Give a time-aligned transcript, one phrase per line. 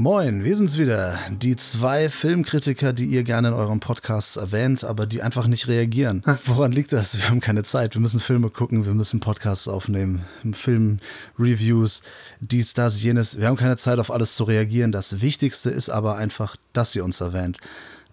[0.00, 1.18] Moin, wir sind's wieder.
[1.28, 6.22] Die zwei Filmkritiker, die ihr gerne in eurem Podcast erwähnt, aber die einfach nicht reagieren.
[6.44, 7.18] Woran liegt das?
[7.18, 7.94] Wir haben keine Zeit.
[7.94, 12.02] Wir müssen Filme gucken, wir müssen Podcasts aufnehmen, Filmreviews,
[12.38, 13.40] dies, das, jenes.
[13.40, 14.92] Wir haben keine Zeit, auf alles zu reagieren.
[14.92, 17.58] Das Wichtigste ist aber einfach, dass ihr uns erwähnt.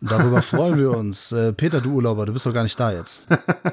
[0.02, 1.32] Darüber freuen wir uns.
[1.34, 3.28] Äh, Peter, du Urlauber, du bist doch gar nicht da jetzt.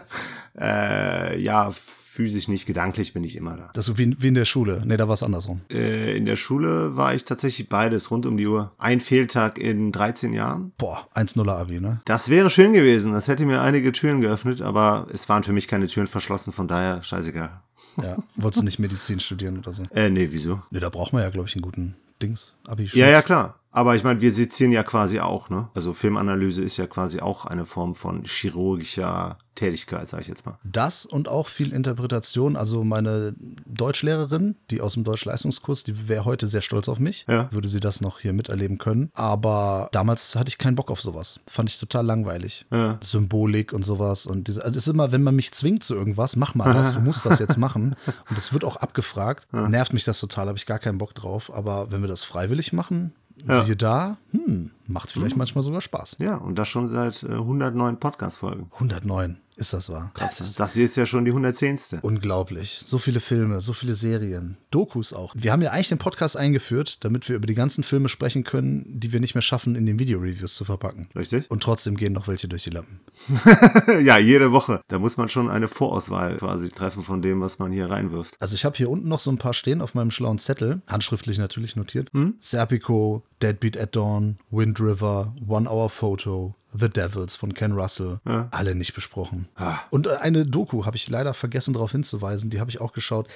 [0.60, 1.72] äh, ja,
[2.12, 3.70] physisch nicht, gedanklich bin ich immer da.
[3.72, 4.82] Das ist wie, wie in der Schule.
[4.84, 5.62] Nee, da war es andersrum.
[5.70, 8.72] Äh, in der Schule war ich tatsächlich beides rund um die Uhr.
[8.76, 10.72] Ein Fehltag in 13 Jahren.
[10.76, 12.02] Boah, 1-0er Abi, ne?
[12.04, 13.12] Das wäre schön gewesen.
[13.12, 16.68] Das hätte mir einige Türen geöffnet, aber es waren für mich keine Türen verschlossen, von
[16.68, 17.62] daher scheißegal.
[18.02, 19.84] Ja, wolltest du nicht Medizin studieren oder so?
[19.94, 20.62] Äh, nee, wieso?
[20.70, 22.88] Nee, da braucht man ja, glaube ich, einen guten Dings, Abi.
[22.92, 23.58] Ja, ja, klar.
[23.73, 25.69] Aber ich meine, wir sezieren ja quasi auch, ne?
[25.75, 30.59] Also Filmanalyse ist ja quasi auch eine Form von chirurgischer Tätigkeit, sage ich jetzt mal.
[30.65, 32.56] Das und auch viel Interpretation.
[32.56, 33.34] Also meine
[33.67, 37.27] Deutschlehrerin, die aus dem Deutschleistungskurs, die wäre heute sehr stolz auf mich.
[37.28, 37.53] Ja.
[37.53, 39.11] Würde sie das noch hier miterleben können.
[39.15, 41.41] Aber damals hatte ich keinen Bock auf sowas.
[41.47, 42.67] Fand ich total langweilig.
[42.70, 42.98] Ja.
[43.03, 44.27] Symbolik und sowas.
[44.27, 46.93] Und diese, also es ist immer, wenn man mich zwingt zu irgendwas, mach mal das,
[46.93, 47.95] du musst das jetzt machen.
[48.31, 49.53] Und es wird auch abgefragt.
[49.53, 51.53] Nervt mich das total, habe ich gar keinen Bock drauf.
[51.55, 53.12] Aber wenn wir das freiwillig machen,
[53.46, 53.64] Ja.
[53.64, 56.16] siehe da, hm, macht vielleicht manchmal sogar Spaß.
[56.18, 58.70] Ja, und das schon seit äh, 109 Podcast-Folgen.
[58.74, 60.10] 109, ist das wahr?
[60.14, 60.54] Krass.
[60.56, 62.00] Das hier ist ja schon die 110.
[62.02, 62.82] Unglaublich.
[62.84, 65.34] So viele Filme, so viele Serien, Dokus auch.
[65.36, 68.84] Wir haben ja eigentlich den Podcast eingeführt, damit wir über die ganzen Filme sprechen können,
[68.88, 71.08] die wir nicht mehr schaffen, in den Videoreviews zu verpacken.
[71.14, 71.50] Richtig?
[71.50, 73.00] Und trotzdem gehen noch welche durch die Lampen.
[74.04, 74.80] ja, jede Woche.
[74.88, 78.36] Da muss man schon eine Vorauswahl quasi treffen von dem, was man hier reinwirft.
[78.40, 81.38] Also ich habe hier unten noch so ein paar stehen auf meinem schlauen Zettel, handschriftlich
[81.38, 82.10] natürlich notiert.
[82.40, 88.21] Serpico, Deadbeat at Dawn, Wind River, One Hour Photo, The Devils von Ken Russell.
[88.25, 88.49] Ja.
[88.50, 89.49] Alle nicht besprochen.
[89.56, 89.78] Ah.
[89.91, 93.28] Und äh, eine Doku habe ich leider vergessen darauf hinzuweisen, die habe ich auch geschaut,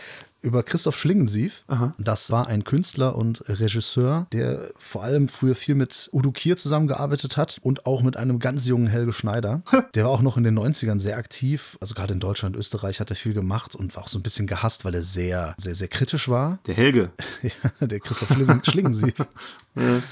[0.42, 1.64] über Christoph Schlingensief.
[1.98, 7.36] Das war ein Künstler und Regisseur, der vor allem früher viel mit Udo Kier zusammengearbeitet
[7.36, 9.62] hat und auch mit einem ganz jungen Helge Schneider.
[9.94, 11.76] Der war auch noch in den 90ern sehr aktiv.
[11.80, 14.46] Also gerade in Deutschland, Österreich hat er viel gemacht und war auch so ein bisschen
[14.46, 16.58] gehasst, weil er sehr, sehr, sehr kritisch war.
[16.66, 17.10] Der Helge.
[17.80, 19.14] Ja, der Christoph Schlingen, Schlingensief.
[19.76, 20.02] Der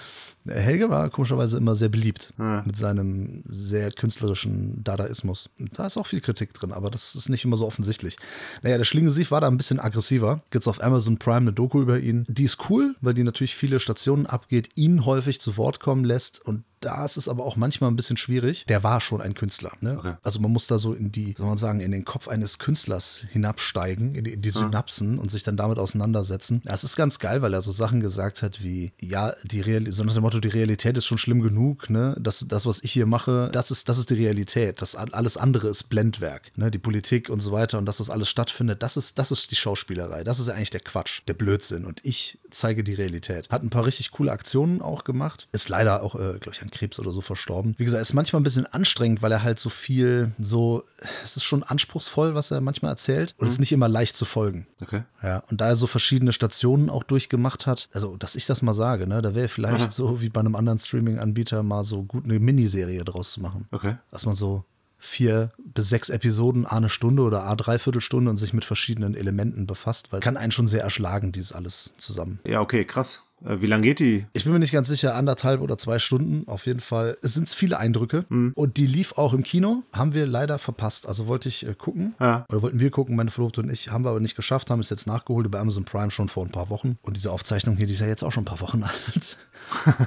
[0.46, 2.34] Helge war komischerweise immer sehr beliebt
[2.64, 5.48] mit seinem sehr künstlerischen Dadaismus.
[5.58, 8.18] Da ist auch viel Kritik drin, aber das ist nicht immer so offensichtlich.
[8.62, 10.42] Naja, der Schlingensief war da ein bisschen aggressiver.
[10.50, 12.24] Gibt's auf Amazon Prime eine Doku über ihn.
[12.28, 16.44] Die ist cool, weil die natürlich viele Stationen abgeht, ihn häufig zu Wort kommen lässt
[16.44, 18.64] und da ist es aber auch manchmal ein bisschen schwierig.
[18.66, 19.72] Der war schon ein Künstler.
[19.80, 19.98] Ne?
[19.98, 20.14] Okay.
[20.22, 23.24] Also man muss da so in die, soll man sagen, in den Kopf eines Künstlers
[23.30, 26.62] hinabsteigen, in die, in die Synapsen und sich dann damit auseinandersetzen.
[26.66, 29.90] Ja, es ist ganz geil, weil er so Sachen gesagt hat wie, ja, die Real
[29.90, 32.16] so nach dem Motto, die Realität ist schon schlimm genug, ne?
[32.20, 34.82] Das, das, was ich hier mache, das ist, das ist die Realität.
[34.82, 36.70] Das alles andere ist Blendwerk, ne?
[36.70, 39.56] Die Politik und so weiter und das, was alles stattfindet, das ist, das ist die
[39.56, 40.24] Schauspielerei.
[40.24, 41.84] Das ist ja eigentlich der Quatsch, der Blödsinn.
[41.84, 43.48] Und ich zeige die Realität.
[43.50, 45.48] Hat ein paar richtig coole Aktionen auch gemacht.
[45.52, 47.74] Ist leider auch, äh, glaube ich, an Krebs oder so verstorben.
[47.78, 50.82] Wie gesagt, ist manchmal ein bisschen anstrengend, weil er halt so viel, so,
[51.22, 53.34] es ist schon anspruchsvoll, was er manchmal erzählt.
[53.38, 54.66] Und es ist nicht immer leicht zu folgen.
[54.80, 55.02] Okay.
[55.22, 58.74] Ja, und da er so verschiedene Stationen auch durchgemacht hat, also, dass ich das mal
[58.74, 62.38] sage, ne, da wäre vielleicht so wie bei einem anderen Streaming-Anbieter mal so gut eine
[62.38, 63.66] Miniserie draus zu machen.
[63.70, 63.96] Okay.
[64.10, 64.64] Dass man so
[65.04, 69.14] vier bis sechs Episoden, a eine Stunde oder a dreiviertel Stunde und sich mit verschiedenen
[69.14, 72.40] Elementen befasst, weil kann einen schon sehr erschlagen, dieses alles zusammen.
[72.46, 73.22] Ja, okay, krass.
[73.44, 74.26] Äh, wie lang geht die?
[74.32, 77.16] Ich bin mir nicht ganz sicher, anderthalb oder zwei Stunden auf jeden Fall.
[77.22, 78.24] Es sind viele Eindrücke
[78.54, 81.06] und die lief auch im Kino, haben wir leider verpasst.
[81.06, 82.44] Also wollte ich äh, gucken Ja.
[82.48, 84.90] oder wollten wir gucken, meine Verlobte und ich, haben wir aber nicht geschafft, haben es
[84.90, 86.98] jetzt nachgeholt über Amazon Prime schon vor ein paar Wochen.
[87.02, 88.82] Und diese Aufzeichnung hier, die ist ja jetzt auch schon ein paar Wochen
[89.14, 89.36] alt.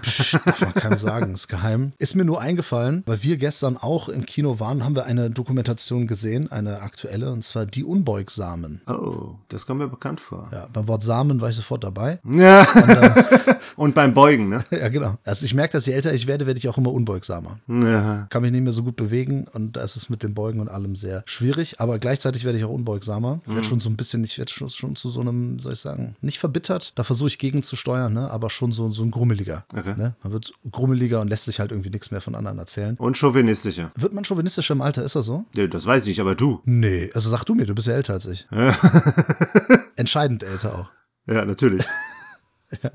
[0.03, 1.91] Psst, darf man keinem sagen, ist geheim.
[1.97, 6.05] Ist mir nur eingefallen, weil wir gestern auch im Kino waren, haben wir eine Dokumentation
[6.07, 8.81] gesehen, eine aktuelle, und zwar Die Unbeugsamen.
[8.87, 10.49] Oh, das kommt mir bekannt vor.
[10.51, 12.19] Ja, beim Wort Samen war ich sofort dabei.
[12.23, 12.61] Ja.
[12.61, 13.26] Und
[13.97, 14.63] beim Beugen, ne?
[14.71, 15.17] Ja, genau.
[15.23, 17.59] Also ich merke, dass je älter ich werde, werde ich auch immer unbeugsamer.
[17.67, 18.27] Ja.
[18.29, 20.69] Kann mich nicht mehr so gut bewegen und da ist es mit dem Beugen und
[20.69, 21.79] allem sehr schwierig.
[21.79, 23.41] Aber gleichzeitig werde ich auch unbeugsamer.
[23.45, 25.79] Ich werde schon so ein bisschen, ich werde schon, schon zu so einem, soll ich
[25.79, 26.93] sagen, nicht verbittert.
[26.95, 28.29] Da versuche ich gegenzusteuern, ne?
[28.29, 29.65] aber schon so, so ein Grummeliger.
[29.73, 29.95] Okay.
[29.97, 30.15] Ne?
[30.21, 32.95] Man wird grummeliger und lässt sich halt irgendwie nichts mehr von anderen erzählen.
[32.97, 33.91] Und chauvinistischer.
[33.95, 35.03] Wird man chauvinistischer im Alter?
[35.03, 35.45] Ist das so?
[35.55, 36.61] Ja, das weiß ich nicht, aber du.
[36.65, 38.47] Nee, also sag du mir, du bist ja älter als ich.
[39.95, 40.89] Entscheidend älter auch.
[41.25, 41.83] Ja, natürlich.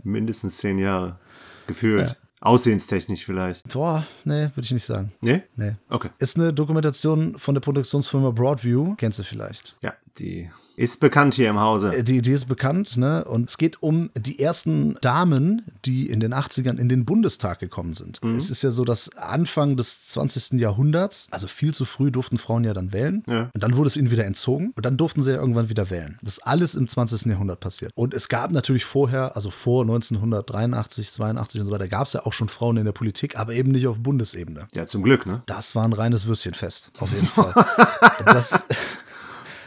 [0.02, 1.19] Mindestens zehn Jahre.
[1.66, 2.16] Gefühlt.
[2.40, 3.69] Aussehenstechnisch vielleicht.
[3.72, 5.12] Boah, nee, würde ich nicht sagen.
[5.20, 5.42] Nee?
[5.54, 5.76] Nee.
[5.88, 6.10] Okay.
[6.19, 8.96] Ist eine Dokumentation von der Produktionsfirma Broadview.
[8.96, 9.76] Kennst du vielleicht?
[9.80, 11.94] Ja, die ist bekannt hier im Hause.
[11.94, 13.25] Äh, die, die ist bekannt, ne?
[13.25, 17.93] Und es geht um die ersten Damen, die in den 80ern in den Bundestag gekommen
[17.93, 18.23] sind.
[18.25, 18.37] Mhm.
[18.37, 20.61] Es ist ja so, dass Anfang des 20.
[20.61, 23.23] Jahrhunderts, also viel zu früh durften Frauen ja dann wählen.
[23.29, 23.50] Ja.
[23.53, 26.19] Und dann wurde es ihnen wieder entzogen und dann durften sie ja irgendwann wieder wählen.
[26.23, 27.26] Das ist alles im 20.
[27.26, 27.93] Jahrhundert passiert.
[27.94, 32.25] Und es gab natürlich vorher, also vor 1983, 82 und so weiter, gab es ja
[32.25, 34.67] auch schon Frauen in der Politik, aber eben nicht auf Bundesebene.
[34.75, 35.43] Ja, zum Glück, ne?
[35.47, 37.53] Das war ein reines Würstchenfest, auf jeden Fall.
[38.25, 38.65] das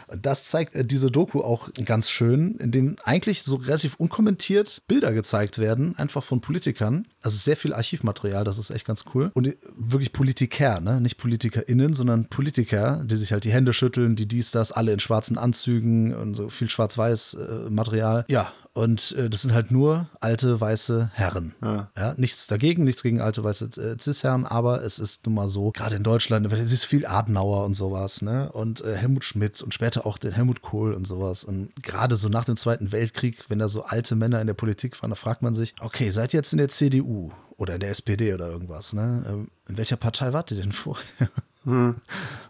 [0.08, 5.12] das zeigt äh, diese Doku auch ganz schön, in dem eigentlich so relativ unkommentiert Bilder
[5.12, 7.06] gezeigt werden, einfach von Politikern.
[7.20, 9.30] Also sehr viel Archivmaterial, das ist echt ganz cool.
[9.34, 11.00] Und äh, wirklich Politiker, ne?
[11.00, 15.00] Nicht PolitikerInnen, sondern Politiker, die sich halt die Hände schütteln, die dies, das, alle in
[15.00, 18.24] schwarzen Anzügen und so viel schwarz-weiß äh, Material.
[18.28, 21.54] Ja, und äh, das sind halt nur alte weiße Herren.
[21.62, 21.90] Ja.
[21.96, 22.14] ja.
[22.18, 25.96] nichts dagegen, nichts gegen alte weiße äh, Cis-Herren, aber es ist nun mal so, gerade
[25.96, 28.52] in Deutschland, es ist viel Adenauer und sowas, ne?
[28.52, 31.44] Und äh, Helmut Schmidt und später auch den Helmut Kohl und sowas.
[31.44, 35.00] Und gerade so nach dem Zweiten Weltkrieg, wenn da so alte Männer in der Politik
[35.02, 37.90] waren, da fragt man sich, okay, seid ihr jetzt in der CDU oder in der
[37.90, 39.24] SPD oder irgendwas, ne?
[39.28, 41.30] Ähm, in welcher Partei wart ihr denn vorher?
[41.64, 41.96] Hm.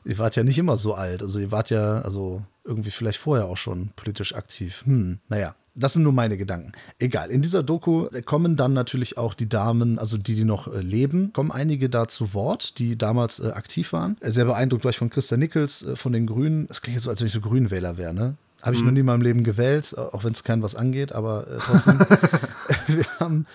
[0.05, 1.23] Ihr wart ja nicht immer so alt.
[1.23, 4.85] Also ihr wart ja, also irgendwie vielleicht vorher auch schon politisch aktiv.
[4.85, 6.73] Hm, naja, das sind nur meine Gedanken.
[6.99, 7.31] Egal.
[7.31, 11.33] In dieser Doku kommen dann natürlich auch die Damen, also die, die noch äh, leben,
[11.33, 14.17] kommen einige da zu Wort, die damals äh, aktiv waren.
[14.23, 16.67] Sehr beeindruckt gleich von Christa Nichols äh, von den Grünen.
[16.69, 18.37] Das klingt so, als wenn ich so Grünwähler wäre, ne?
[18.63, 18.87] Habe ich mhm.
[18.87, 21.99] noch nie in meinem Leben gewählt, auch wenn es kein was angeht, aber äh, trotzdem.
[22.87, 23.47] wir haben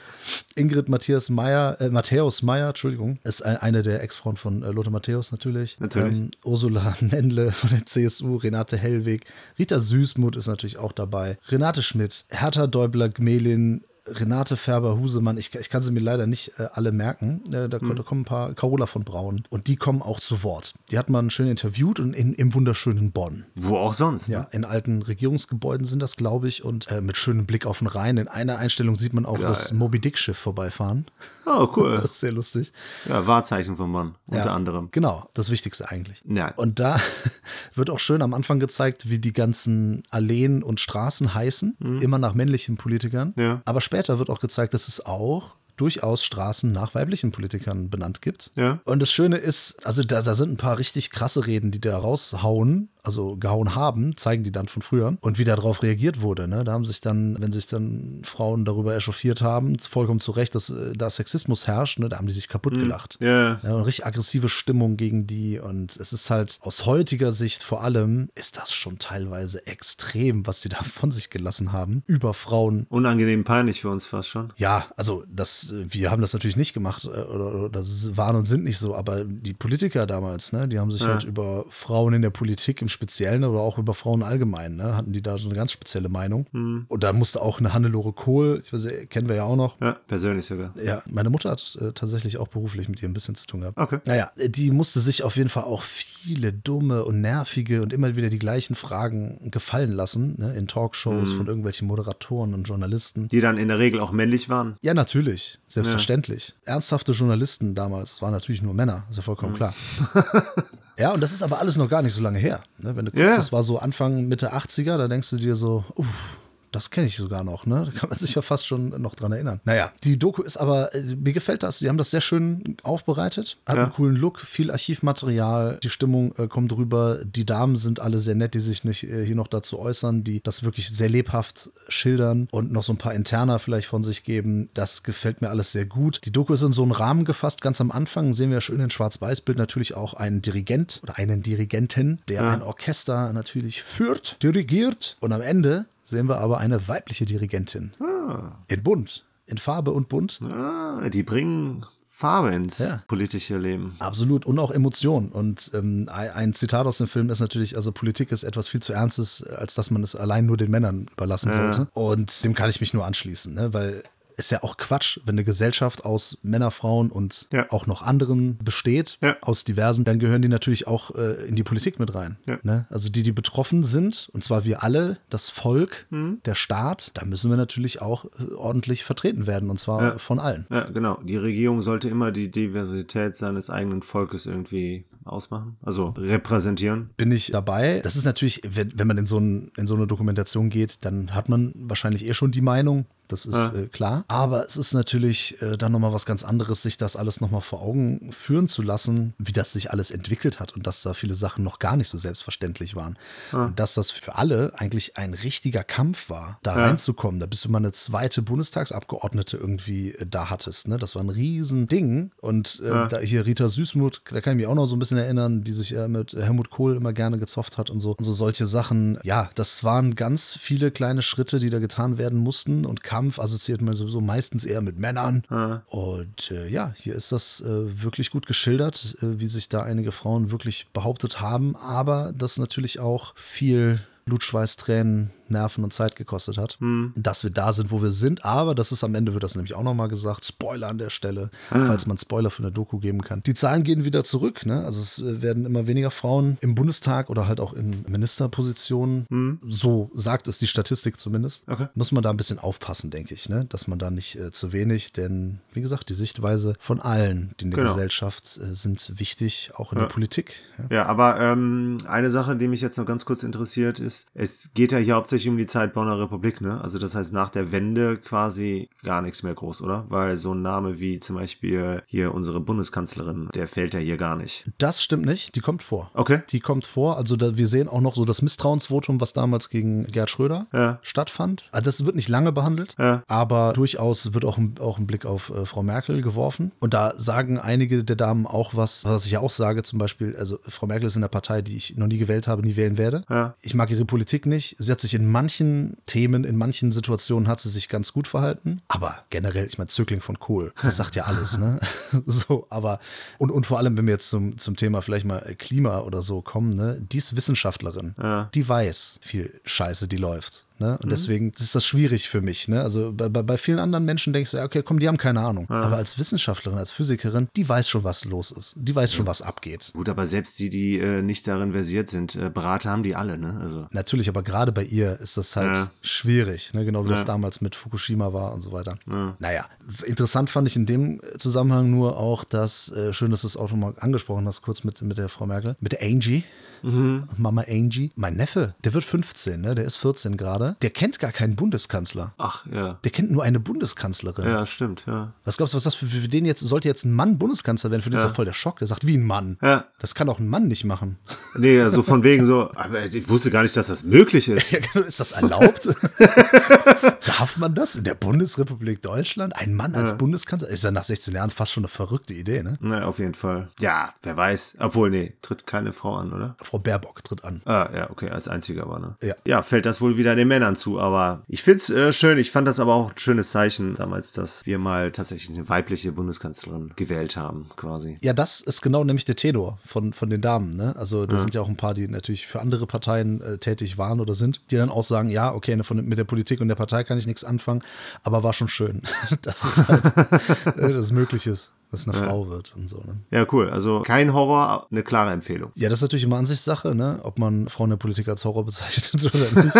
[0.55, 4.91] Ingrid Matthias Meyer, äh, Matthäus Meyer, Entschuldigung, ist ein, eine der Ex-Frauen von äh, Lothar
[4.91, 5.79] Matthäus natürlich.
[5.79, 6.17] Natürlich.
[6.17, 9.25] Ähm, Ursula Mendle von der CSU, Renate Hellwig,
[9.57, 15.83] Rita Süßmuth ist natürlich auch dabei, Renate Schmidt, Hertha Däubler-Gmelin, Renate Färber-Husemann, ich, ich, kann
[15.83, 17.43] sie mir leider nicht äh, alle merken.
[17.47, 17.95] Äh, da, mhm.
[17.95, 19.43] da, kommen ein paar, Carola von Braun.
[19.49, 20.73] Und die kommen auch zu Wort.
[20.89, 23.45] Die hat man schön interviewt und in, im wunderschönen Bonn.
[23.53, 24.29] Wo auch sonst.
[24.29, 24.35] Ne?
[24.35, 26.63] Ja, in alten Regierungsgebäuden sind das, glaube ich.
[26.63, 28.17] Und äh, mit schönem Blick auf den Rhein.
[28.17, 29.49] In einer Einstellung sieht man auch Geil.
[29.49, 31.05] das Moby Dick-Schiff vorbeifahren.
[31.45, 31.97] Oh, cool.
[32.01, 32.73] das ist sehr lustig.
[33.07, 34.89] Ja, Wahrzeichen von Bonn, unter ja, anderem.
[34.91, 36.23] Genau, das Wichtigste eigentlich.
[36.25, 36.55] Ja.
[36.55, 36.99] Und da
[37.75, 41.77] wird auch schön am Anfang gezeigt, wie die ganzen Alleen und Straßen heißen.
[41.77, 41.99] Mhm.
[41.99, 43.33] Immer nach männlichen Politikern.
[43.37, 43.61] Ja.
[43.65, 48.51] Aber später wird auch gezeigt, dass es auch durchaus Straßen nach weiblichen Politikern benannt gibt.
[48.55, 48.79] Ja.
[48.85, 51.97] Und das Schöne ist, also da, da sind ein paar richtig krasse Reden, die da
[51.97, 56.47] raushauen, also gehauen haben, zeigen die dann von früher und wie darauf reagiert wurde.
[56.47, 56.63] Ne?
[56.63, 60.69] Da haben sich dann, wenn sich dann Frauen darüber echauffiert haben, vollkommen zu Recht, dass
[60.69, 62.09] äh, da Sexismus herrscht, ne?
[62.09, 62.79] da haben die sich kaputt mhm.
[62.79, 63.17] gelacht.
[63.21, 63.59] Yeah.
[63.63, 67.83] Ja, eine richtig aggressive Stimmung gegen die und es ist halt aus heutiger Sicht vor
[67.83, 72.85] allem, ist das schon teilweise extrem, was sie da von sich gelassen haben über Frauen.
[72.89, 74.53] Unangenehm peinlich für uns fast schon.
[74.57, 78.45] Ja, also das, wir haben das natürlich nicht gemacht äh, oder, oder das waren und
[78.45, 81.07] sind nicht so, aber die Politiker damals, ne, die haben sich ja.
[81.07, 84.95] halt über Frauen in der Politik im Speziellen oder auch über Frauen allgemein, ne?
[84.95, 86.47] hatten die da so eine ganz spezielle Meinung.
[86.51, 86.85] Mhm.
[86.87, 89.79] Und da musste auch eine Hannelore Kohl, ich weiß, kennen wir ja auch noch.
[89.81, 90.73] Ja, persönlich sogar.
[90.83, 93.77] Ja, meine Mutter hat äh, tatsächlich auch beruflich mit ihr ein bisschen zu tun gehabt.
[93.77, 93.99] Okay.
[94.05, 98.29] Naja, die musste sich auf jeden Fall auch viele dumme und nervige und immer wieder
[98.29, 100.53] die gleichen Fragen gefallen lassen, ne?
[100.55, 101.37] in Talkshows mhm.
[101.37, 103.27] von irgendwelchen Moderatoren und Journalisten.
[103.27, 104.75] Die dann in der Regel auch männlich waren?
[104.81, 106.55] Ja, natürlich, selbstverständlich.
[106.65, 106.73] Ja.
[106.73, 109.57] Ernsthafte Journalisten damals waren natürlich nur Männer, ist ja vollkommen mhm.
[109.57, 109.73] klar.
[110.97, 112.61] Ja, und das ist aber alles noch gar nicht so lange her.
[112.77, 112.95] Ne?
[112.95, 113.35] Wenn du guckst, yeah.
[113.35, 116.37] das war so Anfang, Mitte 80er, da denkst du dir so, uff,
[116.71, 117.83] das kenne ich sogar noch, ne?
[117.85, 119.59] Da kann man sich ja fast schon noch dran erinnern.
[119.65, 121.79] Naja, die Doku ist aber, äh, mir gefällt das.
[121.79, 123.83] Sie haben das sehr schön aufbereitet, hat ja.
[123.83, 127.19] einen coolen Look, viel Archivmaterial, die Stimmung äh, kommt rüber.
[127.25, 130.41] Die Damen sind alle sehr nett, die sich nicht äh, hier noch dazu äußern, die
[130.41, 134.69] das wirklich sehr lebhaft schildern und noch so ein paar Interner vielleicht von sich geben.
[134.73, 136.21] Das gefällt mir alles sehr gut.
[136.25, 137.61] Die Doku ist in so einen Rahmen gefasst.
[137.61, 142.21] Ganz am Anfang sehen wir schön in Schwarz-Weiß-Bild natürlich auch einen Dirigent oder einen Dirigenten,
[142.27, 142.49] der ja.
[142.51, 147.93] ein Orchester natürlich führt, dirigiert und am Ende sehen wir aber eine weibliche Dirigentin.
[147.99, 148.51] Ah.
[148.67, 150.39] In bunt, in Farbe und bunt.
[150.43, 153.01] Ah, die bringen Farbe ins ja.
[153.07, 153.95] politische Leben.
[153.97, 155.29] Absolut und auch Emotionen.
[155.29, 158.93] Und ähm, ein Zitat aus dem Film ist natürlich, also Politik ist etwas viel zu
[158.93, 161.73] Ernstes, als dass man es allein nur den Männern überlassen ja.
[161.73, 161.91] sollte.
[161.93, 163.73] Und dem kann ich mich nur anschließen, ne?
[163.73, 164.03] weil
[164.41, 167.67] ist ja auch Quatsch, wenn eine Gesellschaft aus Männer, Frauen und ja.
[167.69, 169.37] auch noch anderen besteht, ja.
[169.41, 172.37] aus diversen, dann gehören die natürlich auch äh, in die Politik mit rein.
[172.47, 172.59] Ja.
[172.63, 172.87] Ne?
[172.89, 176.39] Also die, die betroffen sind, und zwar wir alle, das Volk, mhm.
[176.45, 180.65] der Staat, da müssen wir natürlich auch äh, ordentlich vertreten werden, und zwar von allen.
[180.69, 181.19] Ja, genau.
[181.23, 187.11] Die Regierung sollte immer die Diversität seines eigenen Volkes irgendwie ausmachen, also repräsentieren.
[187.17, 187.99] Bin ich dabei.
[188.03, 191.35] Das ist natürlich, wenn, wenn man in so, ein, in so eine Dokumentation geht, dann
[191.35, 193.73] hat man wahrscheinlich eh schon die Meinung, das ist ja.
[193.73, 194.25] äh, klar.
[194.27, 197.81] Aber es ist natürlich äh, dann nochmal was ganz anderes, sich das alles nochmal vor
[197.81, 201.63] Augen führen zu lassen, wie das sich alles entwickelt hat und dass da viele Sachen
[201.63, 203.17] noch gar nicht so selbstverständlich waren.
[203.51, 203.65] Ja.
[203.65, 206.85] Und dass das für alle eigentlich ein richtiger Kampf war, da ja.
[206.85, 207.39] reinzukommen.
[207.39, 210.87] Da bist du mal eine zweite Bundestagsabgeordnete irgendwie äh, da hattest.
[210.87, 210.97] Ne?
[210.97, 212.31] Das war ein Riesending.
[212.41, 215.17] Und äh, da hier Rita Süßmuth, da kann ich mich auch noch so ein bisschen
[215.17, 218.11] erinnern, die sich äh, mit Helmut Kohl immer gerne gezofft hat und so.
[218.11, 219.19] Und so solche Sachen.
[219.23, 222.85] Ja, das waren ganz viele kleine Schritte, die da getan werden mussten.
[222.85, 225.43] Und Kampf assoziiert man sowieso meistens eher mit Männern.
[225.51, 225.83] Ja.
[225.85, 230.11] Und äh, ja, hier ist das äh, wirklich gut geschildert, äh, wie sich da einige
[230.11, 231.75] Frauen wirklich behauptet haben.
[231.75, 237.13] Aber das natürlich auch viel Blutschweiß, Tränen, Nerven und Zeit gekostet hat, hm.
[237.15, 238.45] dass wir da sind, wo wir sind.
[238.45, 240.45] Aber das ist am Ende, wird das nämlich auch nochmal gesagt.
[240.45, 241.85] Spoiler an der Stelle, ah.
[241.85, 243.43] falls man Spoiler für eine Doku geben kann.
[243.43, 244.65] Die Zahlen gehen wieder zurück.
[244.65, 244.83] Ne?
[244.83, 249.25] Also es äh, werden immer weniger Frauen im Bundestag oder halt auch in Ministerpositionen.
[249.29, 249.59] Hm.
[249.67, 251.67] So sagt es die Statistik zumindest.
[251.67, 251.87] Okay.
[251.95, 253.65] Muss man da ein bisschen aufpassen, denke ich, ne?
[253.65, 257.71] dass man da nicht äh, zu wenig, denn wie gesagt, die Sichtweise von allen in
[257.71, 257.93] der genau.
[257.93, 260.05] Gesellschaft äh, sind wichtig, auch in ja.
[260.05, 260.61] der Politik.
[260.77, 264.73] Ja, ja aber ähm, eine Sache, die mich jetzt noch ganz kurz interessiert, ist, es
[264.73, 266.79] geht ja hier hauptsächlich hauptsächlich um die Zeit Bonner Republik, ne?
[266.81, 270.05] Also das heißt nach der Wende quasi gar nichts mehr groß, oder?
[270.09, 274.35] Weil so ein Name wie zum Beispiel hier unsere Bundeskanzlerin, der fällt ja hier gar
[274.35, 274.65] nicht.
[274.77, 276.11] Das stimmt nicht, die kommt vor.
[276.13, 276.41] Okay.
[276.49, 277.17] Die kommt vor.
[277.17, 280.99] Also da, wir sehen auch noch so das Misstrauensvotum, was damals gegen Gerd Schröder ja.
[281.01, 281.69] stattfand.
[281.71, 283.23] Also das wird nicht lange behandelt, ja.
[283.27, 286.71] aber durchaus wird auch ein, auch ein Blick auf äh, Frau Merkel geworfen.
[286.79, 290.35] Und da sagen einige der Damen auch was, was ich ja auch sage, zum Beispiel,
[290.37, 292.97] also Frau Merkel ist in der Partei, die ich noch nie gewählt habe, nie wählen
[292.97, 293.23] werde.
[293.29, 293.55] Ja.
[293.61, 294.75] Ich mag ihre Politik nicht.
[294.77, 298.81] Sie hat sich in manchen Themen, in manchen Situationen hat sie sich ganz gut verhalten.
[298.87, 301.79] Aber generell, ich meine, Zögling von Kohl, das sagt ja alles, ne?
[302.25, 302.99] so, aber,
[303.37, 306.41] und, und vor allem, wenn wir jetzt zum, zum Thema vielleicht mal Klima oder so
[306.41, 306.99] kommen, ne?
[307.01, 308.15] Die ist Wissenschaftlerin.
[308.21, 308.49] Ja.
[308.53, 310.65] Die weiß viel Scheiße, die läuft.
[310.81, 310.93] Ne?
[310.93, 311.09] Und mhm.
[311.11, 312.67] deswegen ist das schwierig für mich.
[312.67, 312.81] Ne?
[312.81, 315.67] Also bei, bei, vielen anderen Menschen denkst du, ja, okay, komm, die haben keine Ahnung.
[315.69, 315.81] Ja.
[315.81, 318.73] Aber als Wissenschaftlerin, als Physikerin, die weiß schon, was los ist.
[318.77, 319.91] Die weiß schon, was abgeht.
[319.93, 323.37] Gut, aber selbst die, die äh, nicht darin versiert sind, äh, Berater haben die alle,
[323.37, 323.59] ne?
[323.61, 323.87] Also.
[323.91, 325.91] Natürlich, aber gerade bei ihr ist das halt ja.
[326.01, 326.83] schwierig, ne?
[326.83, 327.15] genau wie ja.
[327.15, 328.97] das damals mit Fukushima war und so weiter.
[329.05, 329.67] Naja,
[330.05, 333.69] interessant fand ich in dem Zusammenhang nur auch, dass, äh, schön, dass du es auch
[333.69, 336.43] nochmal angesprochen hast, kurz mit, mit der Frau Merkel, mit der Angie.
[336.83, 337.27] Mhm.
[337.37, 338.11] Mama Angie.
[338.15, 339.75] Mein Neffe, der wird 15, ne?
[339.75, 340.75] der ist 14 gerade.
[340.81, 342.33] Der kennt gar keinen Bundeskanzler.
[342.37, 342.99] Ach, ja.
[343.03, 344.45] Der kennt nur eine Bundeskanzlerin.
[344.45, 345.33] Ja, stimmt, ja.
[345.45, 348.01] Was glaubst du, was das für, für den jetzt, sollte jetzt ein Mann Bundeskanzler werden?
[348.01, 348.23] Für den ja.
[348.23, 348.79] ist das voll der Schock.
[348.79, 349.57] Der sagt, wie ein Mann.
[349.61, 349.85] Ja.
[349.99, 351.17] Das kann auch ein Mann nicht machen.
[351.55, 354.71] Nee, so also von wegen so, aber ich wusste gar nicht, dass das möglich ist.
[354.71, 355.87] Ja, genau, ist das erlaubt?
[357.25, 359.55] Darf man das in der Bundesrepublik Deutschland?
[359.55, 360.15] Ein Mann als ja.
[360.17, 360.69] Bundeskanzler?
[360.69, 362.77] Ist ja nach 16 Jahren fast schon eine verrückte Idee, ne?
[362.79, 363.69] Na, auf jeden Fall.
[363.79, 364.77] Ja, wer weiß.
[364.79, 366.55] Obwohl, nee, tritt keine Frau an, oder?
[366.71, 367.61] Frau Baerbock tritt an.
[367.65, 369.17] Ah, ja, okay, als einziger war, ne?
[369.21, 369.35] Ja.
[369.45, 372.37] Ja, fällt das wohl wieder den Männern zu, aber ich find's äh, schön.
[372.37, 376.13] Ich fand das aber auch ein schönes Zeichen damals, dass wir mal tatsächlich eine weibliche
[376.13, 378.19] Bundeskanzlerin gewählt haben, quasi.
[378.21, 380.95] Ja, das ist genau nämlich der Tenor von, von den Damen, ne?
[380.95, 381.41] Also, da ja.
[381.41, 384.61] sind ja auch ein paar, die natürlich für andere Parteien äh, tätig waren oder sind,
[384.71, 387.25] die dann auch sagen, ja, okay, von, mit der Politik und der Partei kann ich
[387.27, 387.83] nichts anfangen,
[388.23, 389.01] aber war schon schön,
[389.41, 390.05] dass es halt
[390.77, 392.25] äh, das möglich ist dass eine ja.
[392.25, 392.97] Frau wird und so.
[393.05, 393.17] Ne?
[393.31, 393.69] Ja, cool.
[393.69, 395.71] Also kein Horror, eine klare Empfehlung.
[395.75, 397.19] Ja, das ist natürlich immer Ansichtssache, ne?
[397.23, 399.75] ob man Frauen in der Politik als Horror bezeichnet oder nicht.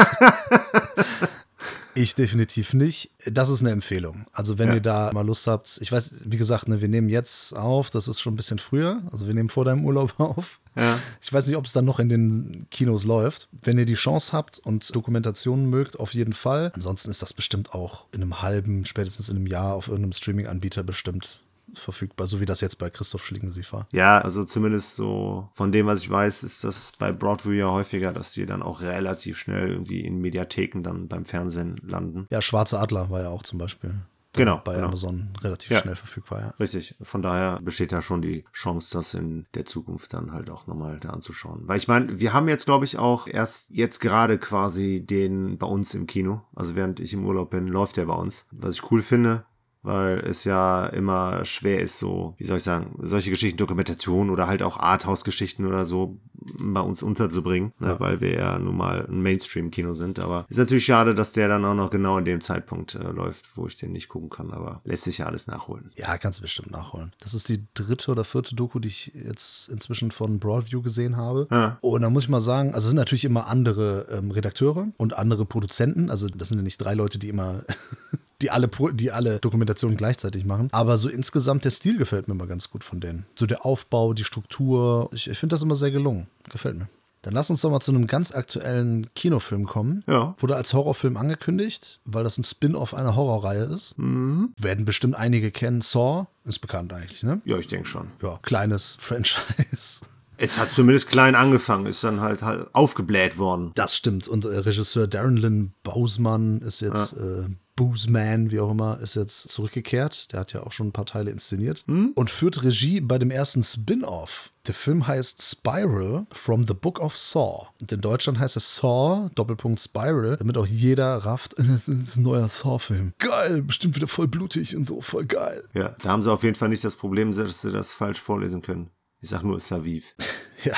[1.94, 3.12] Ich definitiv nicht.
[3.26, 4.26] Das ist eine Empfehlung.
[4.32, 4.76] Also wenn ja.
[4.76, 8.08] ihr da mal Lust habt, ich weiß, wie gesagt, ne, wir nehmen jetzt auf, das
[8.08, 9.02] ist schon ein bisschen früher.
[9.12, 10.60] Also wir nehmen vor deinem Urlaub auf.
[10.76, 10.98] Ja.
[11.22, 13.50] Ich weiß nicht, ob es dann noch in den Kinos läuft.
[13.62, 16.72] Wenn ihr die Chance habt und Dokumentationen mögt, auf jeden Fall.
[16.74, 20.84] Ansonsten ist das bestimmt auch in einem halben, spätestens in einem Jahr auf irgendeinem Streaming-Anbieter
[20.84, 21.42] bestimmt
[21.76, 23.88] verfügbar, so wie das jetzt bei Christoph Schlingensief war.
[23.92, 28.14] Ja, also zumindest so von dem, was ich weiß, ist das bei Broadview ja häufiger,
[28.14, 32.28] dass die dann auch relativ schnell irgendwie in Mediatheken dann beim Fernsehen landen.
[32.30, 33.96] Ja, Schwarze Adler war ja auch zum Beispiel
[34.34, 34.88] genau, bei genau.
[34.88, 35.80] Amazon relativ ja.
[35.80, 36.40] schnell verfügbar.
[36.40, 36.48] Ja.
[36.60, 36.96] Richtig.
[37.02, 41.00] Von daher besteht da schon die Chance, das in der Zukunft dann halt auch nochmal
[41.00, 41.64] da anzuschauen.
[41.66, 45.68] Weil ich meine, wir haben jetzt, glaube ich, auch erst jetzt gerade quasi den bei
[45.68, 46.42] uns im Kino.
[46.56, 48.48] Also während ich im Urlaub bin, läuft der bei uns.
[48.52, 49.46] Was ich cool finde,
[49.84, 54.48] weil es ja immer schwer ist, so, wie soll ich sagen, solche Geschichten, Dokumentationen oder
[54.48, 58.00] halt auch Arthouse-Geschichten oder so bei uns unterzubringen, ne, ja.
[58.00, 60.20] weil wir ja nun mal ein Mainstream-Kino sind.
[60.20, 63.58] Aber ist natürlich schade, dass der dann auch noch genau in dem Zeitpunkt äh, läuft,
[63.58, 64.52] wo ich den nicht gucken kann.
[64.52, 65.92] Aber lässt sich ja alles nachholen.
[65.96, 67.14] Ja, kannst du bestimmt nachholen.
[67.20, 71.48] Das ist die dritte oder vierte Doku, die ich jetzt inzwischen von Broadview gesehen habe.
[71.52, 71.78] Ja.
[71.82, 75.18] Und da muss ich mal sagen, also es sind natürlich immer andere ähm, Redakteure und
[75.18, 76.10] andere Produzenten.
[76.10, 77.64] Also das sind ja nicht drei Leute, die immer
[78.42, 80.70] die alle, die alle Dokumentationen gleichzeitig machen.
[80.72, 83.26] Aber so insgesamt der Stil gefällt mir immer ganz gut von denen.
[83.38, 85.10] So der Aufbau, die Struktur.
[85.14, 86.28] Ich, ich finde das immer sehr gelungen.
[86.50, 86.88] Gefällt mir.
[87.22, 90.04] Dann lass uns doch mal zu einem ganz aktuellen Kinofilm kommen.
[90.08, 90.36] Ja.
[90.40, 93.98] Wurde als Horrorfilm angekündigt, weil das ein Spin-off einer Horrorreihe ist.
[93.98, 94.54] Mhm.
[94.58, 95.82] Werden bestimmt einige kennen.
[95.82, 97.42] Saw ist bekannt eigentlich, ne?
[97.46, 98.08] Ja, ich denke schon.
[98.24, 100.02] Ja, kleines Franchise.
[100.38, 103.72] Es hat zumindest klein angefangen, ist dann halt, halt aufgebläht worden.
[103.76, 104.28] Das stimmt.
[104.28, 107.46] Und äh, Regisseur Darren Lynn Bousman ist jetzt, äh,
[107.82, 110.32] Boozman, wie auch immer, ist jetzt zurückgekehrt.
[110.32, 111.84] Der hat ja auch schon ein paar Teile inszeniert.
[111.88, 114.52] Und führt Regie bei dem ersten Spin-off.
[114.68, 117.70] Der Film heißt Spiral from the Book of Saw.
[117.82, 122.22] Und in Deutschland heißt es Saw, Doppelpunkt Spiral, damit auch jeder rafft, das ist ein
[122.22, 123.14] neuer Saw-Film.
[123.18, 125.64] Geil, bestimmt wieder voll blutig und so, voll geil.
[125.74, 128.62] Ja, da haben sie auf jeden Fall nicht das Problem, dass sie das falsch vorlesen
[128.62, 128.92] können.
[129.22, 130.14] Ich sag nur Saviv.
[130.64, 130.78] Ja,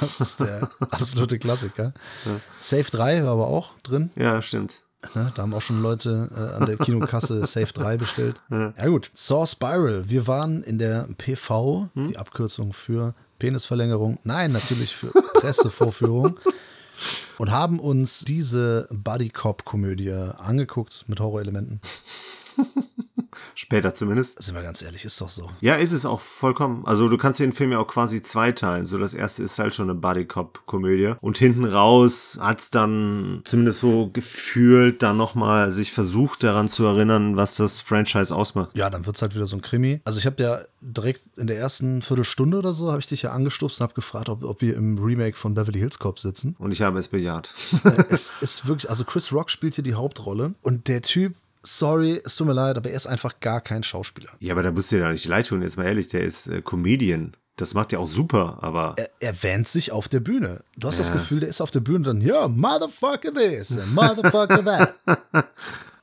[0.00, 1.92] das ist der absolute Klassiker.
[2.56, 4.10] Safe 3 war aber auch drin.
[4.16, 4.82] Ja, stimmt.
[5.14, 8.40] Ne, da haben auch schon Leute äh, an der Kinokasse Safe 3 bestellt.
[8.50, 8.70] Ja.
[8.86, 9.10] gut.
[9.14, 10.08] Saw Spiral.
[10.08, 14.18] Wir waren in der PV, die Abkürzung für Penisverlängerung.
[14.24, 16.38] Nein, natürlich für Pressevorführung.
[17.38, 21.80] und haben uns diese Buddy Cop Komödie angeguckt mit Horrorelementen.
[23.54, 24.42] Später zumindest.
[24.42, 25.50] Sind wir ganz ehrlich, ist doch so.
[25.60, 26.84] Ja, ist es auch vollkommen.
[26.86, 28.86] Also du kannst den Film ja auch quasi zweiteilen.
[28.86, 31.14] So das erste ist halt schon eine Buddy-Cop-Komödie.
[31.20, 37.36] Und hinten raus hat's dann zumindest so gefühlt dann nochmal sich versucht daran zu erinnern,
[37.36, 38.70] was das Franchise ausmacht.
[38.74, 40.00] Ja, dann wird's halt wieder so ein Krimi.
[40.04, 43.32] Also ich habe ja direkt in der ersten Viertelstunde oder so, habe ich dich ja
[43.32, 46.54] angestupst und habe gefragt, ob, ob wir im Remake von Beverly Hills Cop sitzen.
[46.58, 47.54] Und ich habe es bejaht.
[48.08, 51.34] es ist wirklich, also Chris Rock spielt hier die Hauptrolle und der Typ
[51.68, 54.30] sorry, es tut mir leid, aber er ist einfach gar kein Schauspieler.
[54.40, 56.48] Ja, aber da musst du dir ja nicht leid tun, jetzt mal ehrlich, der ist
[56.48, 57.36] äh, Comedian.
[57.56, 58.94] Das macht ja auch super, aber.
[58.96, 60.62] Er, er wähnt sich auf der Bühne.
[60.76, 61.04] Du hast ja.
[61.04, 64.94] das Gefühl, der ist auf der Bühne dann, ja, motherfucker this, motherfucker that.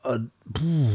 [0.03, 0.89] und, puh.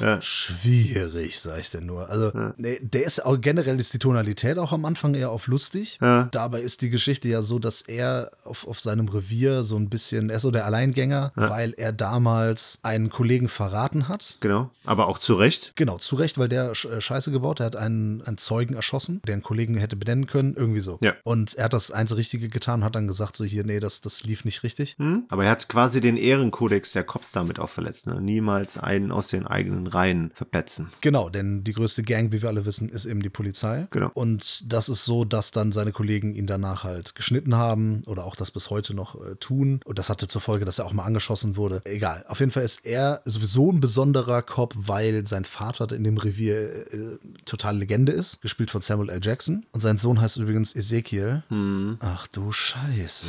[0.00, 0.20] Ja.
[0.22, 2.08] Schwierig, sag ich denn nur.
[2.08, 2.54] Also, ja.
[2.56, 5.98] nee, der ist auch generell ist die Tonalität auch am Anfang eher auf lustig.
[6.00, 6.28] Ja.
[6.30, 10.30] Dabei ist die Geschichte ja so, dass er auf, auf seinem Revier so ein bisschen,
[10.30, 14.36] er ist so der Alleingänger, weil er damals einen Kollegen verraten hat.
[14.40, 15.72] Genau, aber auch zu Recht.
[15.76, 19.42] Genau, zu Recht, weil der Scheiße gebaut, der hat einen, einen Zeugen erschossen, der einen
[19.42, 20.98] Kollegen hätte benennen können, irgendwie so.
[21.02, 21.14] Ja.
[21.24, 24.24] Und er hat das einzige Richtige getan, hat dann gesagt, so hier, nee, das, das
[24.24, 24.96] lief nicht richtig.
[24.98, 25.24] Hm?
[25.28, 28.06] Aber er hat quasi den Ehrenkodex der Cops damit auch verletzt.
[28.06, 28.20] Ne?
[28.20, 30.90] Niemals einen aus den eigenen Reihen verpetzen.
[31.00, 33.86] Genau, denn die größte Gang, wie wir alle wissen, ist eben die Polizei.
[33.90, 34.10] Genau.
[34.14, 38.36] Und das ist so, dass dann seine Kollegen ihn danach halt geschnitten haben oder auch
[38.36, 39.80] das bis heute noch äh, tun.
[39.84, 41.82] Und das hatte zur Folge, dass er auch mal angeschossen wurde.
[41.84, 42.24] Egal.
[42.28, 46.92] Auf jeden Fall ist er sowieso ein besonderer Cop, weil sein Vater in dem Revier
[46.92, 49.20] äh, total Legende ist, gespielt von Samuel L.
[49.22, 49.66] Jackson.
[49.72, 51.42] Und sein Sohn heißt übrigens Ezekiel.
[51.48, 51.96] Hm.
[52.00, 53.26] Ach du Scheiße.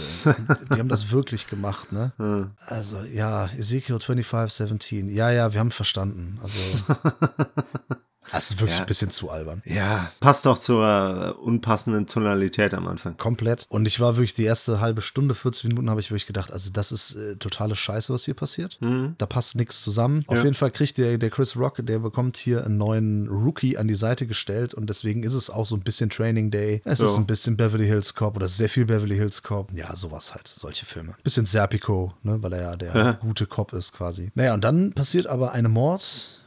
[0.74, 2.14] die haben das wirklich gemacht, ne?
[2.22, 2.52] Hm.
[2.68, 5.10] Also ja, Ezekiel 2517.
[5.10, 6.38] Ja, ja, wir haben verstanden.
[6.42, 6.60] Also
[8.32, 8.82] das ist wirklich Ja.
[8.84, 9.62] ein bisschen zu albern.
[9.66, 13.18] Ja, passt doch zur äh, unpassenden Tonalität am Anfang.
[13.18, 13.66] Komplett.
[13.70, 16.70] Und ich war wirklich die erste halbe Stunde, 40 Minuten, habe ich wirklich gedacht, also
[16.72, 18.78] das ist äh, totale Scheiße, was hier passiert.
[18.82, 19.16] Mhm.
[19.18, 20.24] Da passt nichts zusammen.
[20.28, 20.44] Auf Ja.
[20.44, 23.96] jeden Fall kriegt der, der Chris Rock, der bekommt hier einen neuen Rookie an die
[23.96, 26.82] Seite gestellt und deswegen ist es auch so ein bisschen Training Day.
[26.86, 27.06] Es Ja.
[27.06, 29.70] ist ein bisschen Beverly Hills Cop oder sehr viel Beverly Hills Cop.
[29.76, 31.16] Ja, sowas halt, solche Filme.
[31.24, 33.12] Bisschen Serpico, ne, weil er ja der Ja.
[33.14, 34.32] gute Cop ist quasi.
[34.36, 36.41] Naja, und dann passiert aber eine Mord,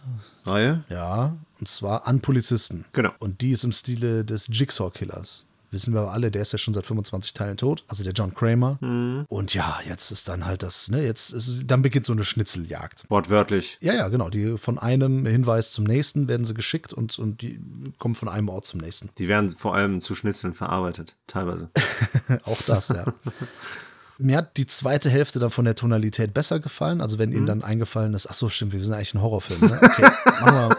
[0.45, 0.85] Reihe?
[0.89, 2.85] ja, und zwar an Polizisten.
[2.93, 3.11] Genau.
[3.19, 5.47] Und die ist im Stile des Jigsaw-Killers.
[5.75, 7.85] Wissen wir aber alle, der ist ja schon seit 25 Teilen tot.
[7.89, 8.79] Also der John Kramer.
[8.81, 9.25] Mhm.
[9.29, 13.05] Und ja, jetzt ist dann halt das, ne, jetzt ist, dann beginnt so eine Schnitzeljagd.
[13.09, 13.77] Wortwörtlich.
[13.81, 14.31] Ja, ja, genau.
[14.31, 17.61] Die von einem Hinweis zum nächsten werden sie geschickt und, und die
[17.99, 19.11] kommen von einem Ort zum nächsten.
[19.19, 21.71] Die werden vor allem zu Schnitzeln verarbeitet, teilweise.
[22.45, 23.07] Auch das, ja.
[24.19, 27.01] Mir hat die zweite Hälfte dann von der Tonalität besser gefallen.
[27.01, 29.61] Also wenn Ihnen dann eingefallen ist, ach so, stimmt, wir sind eigentlich ein Horrorfilm.
[29.61, 29.81] Ne?
[29.83, 30.03] Okay,
[30.41, 30.77] machen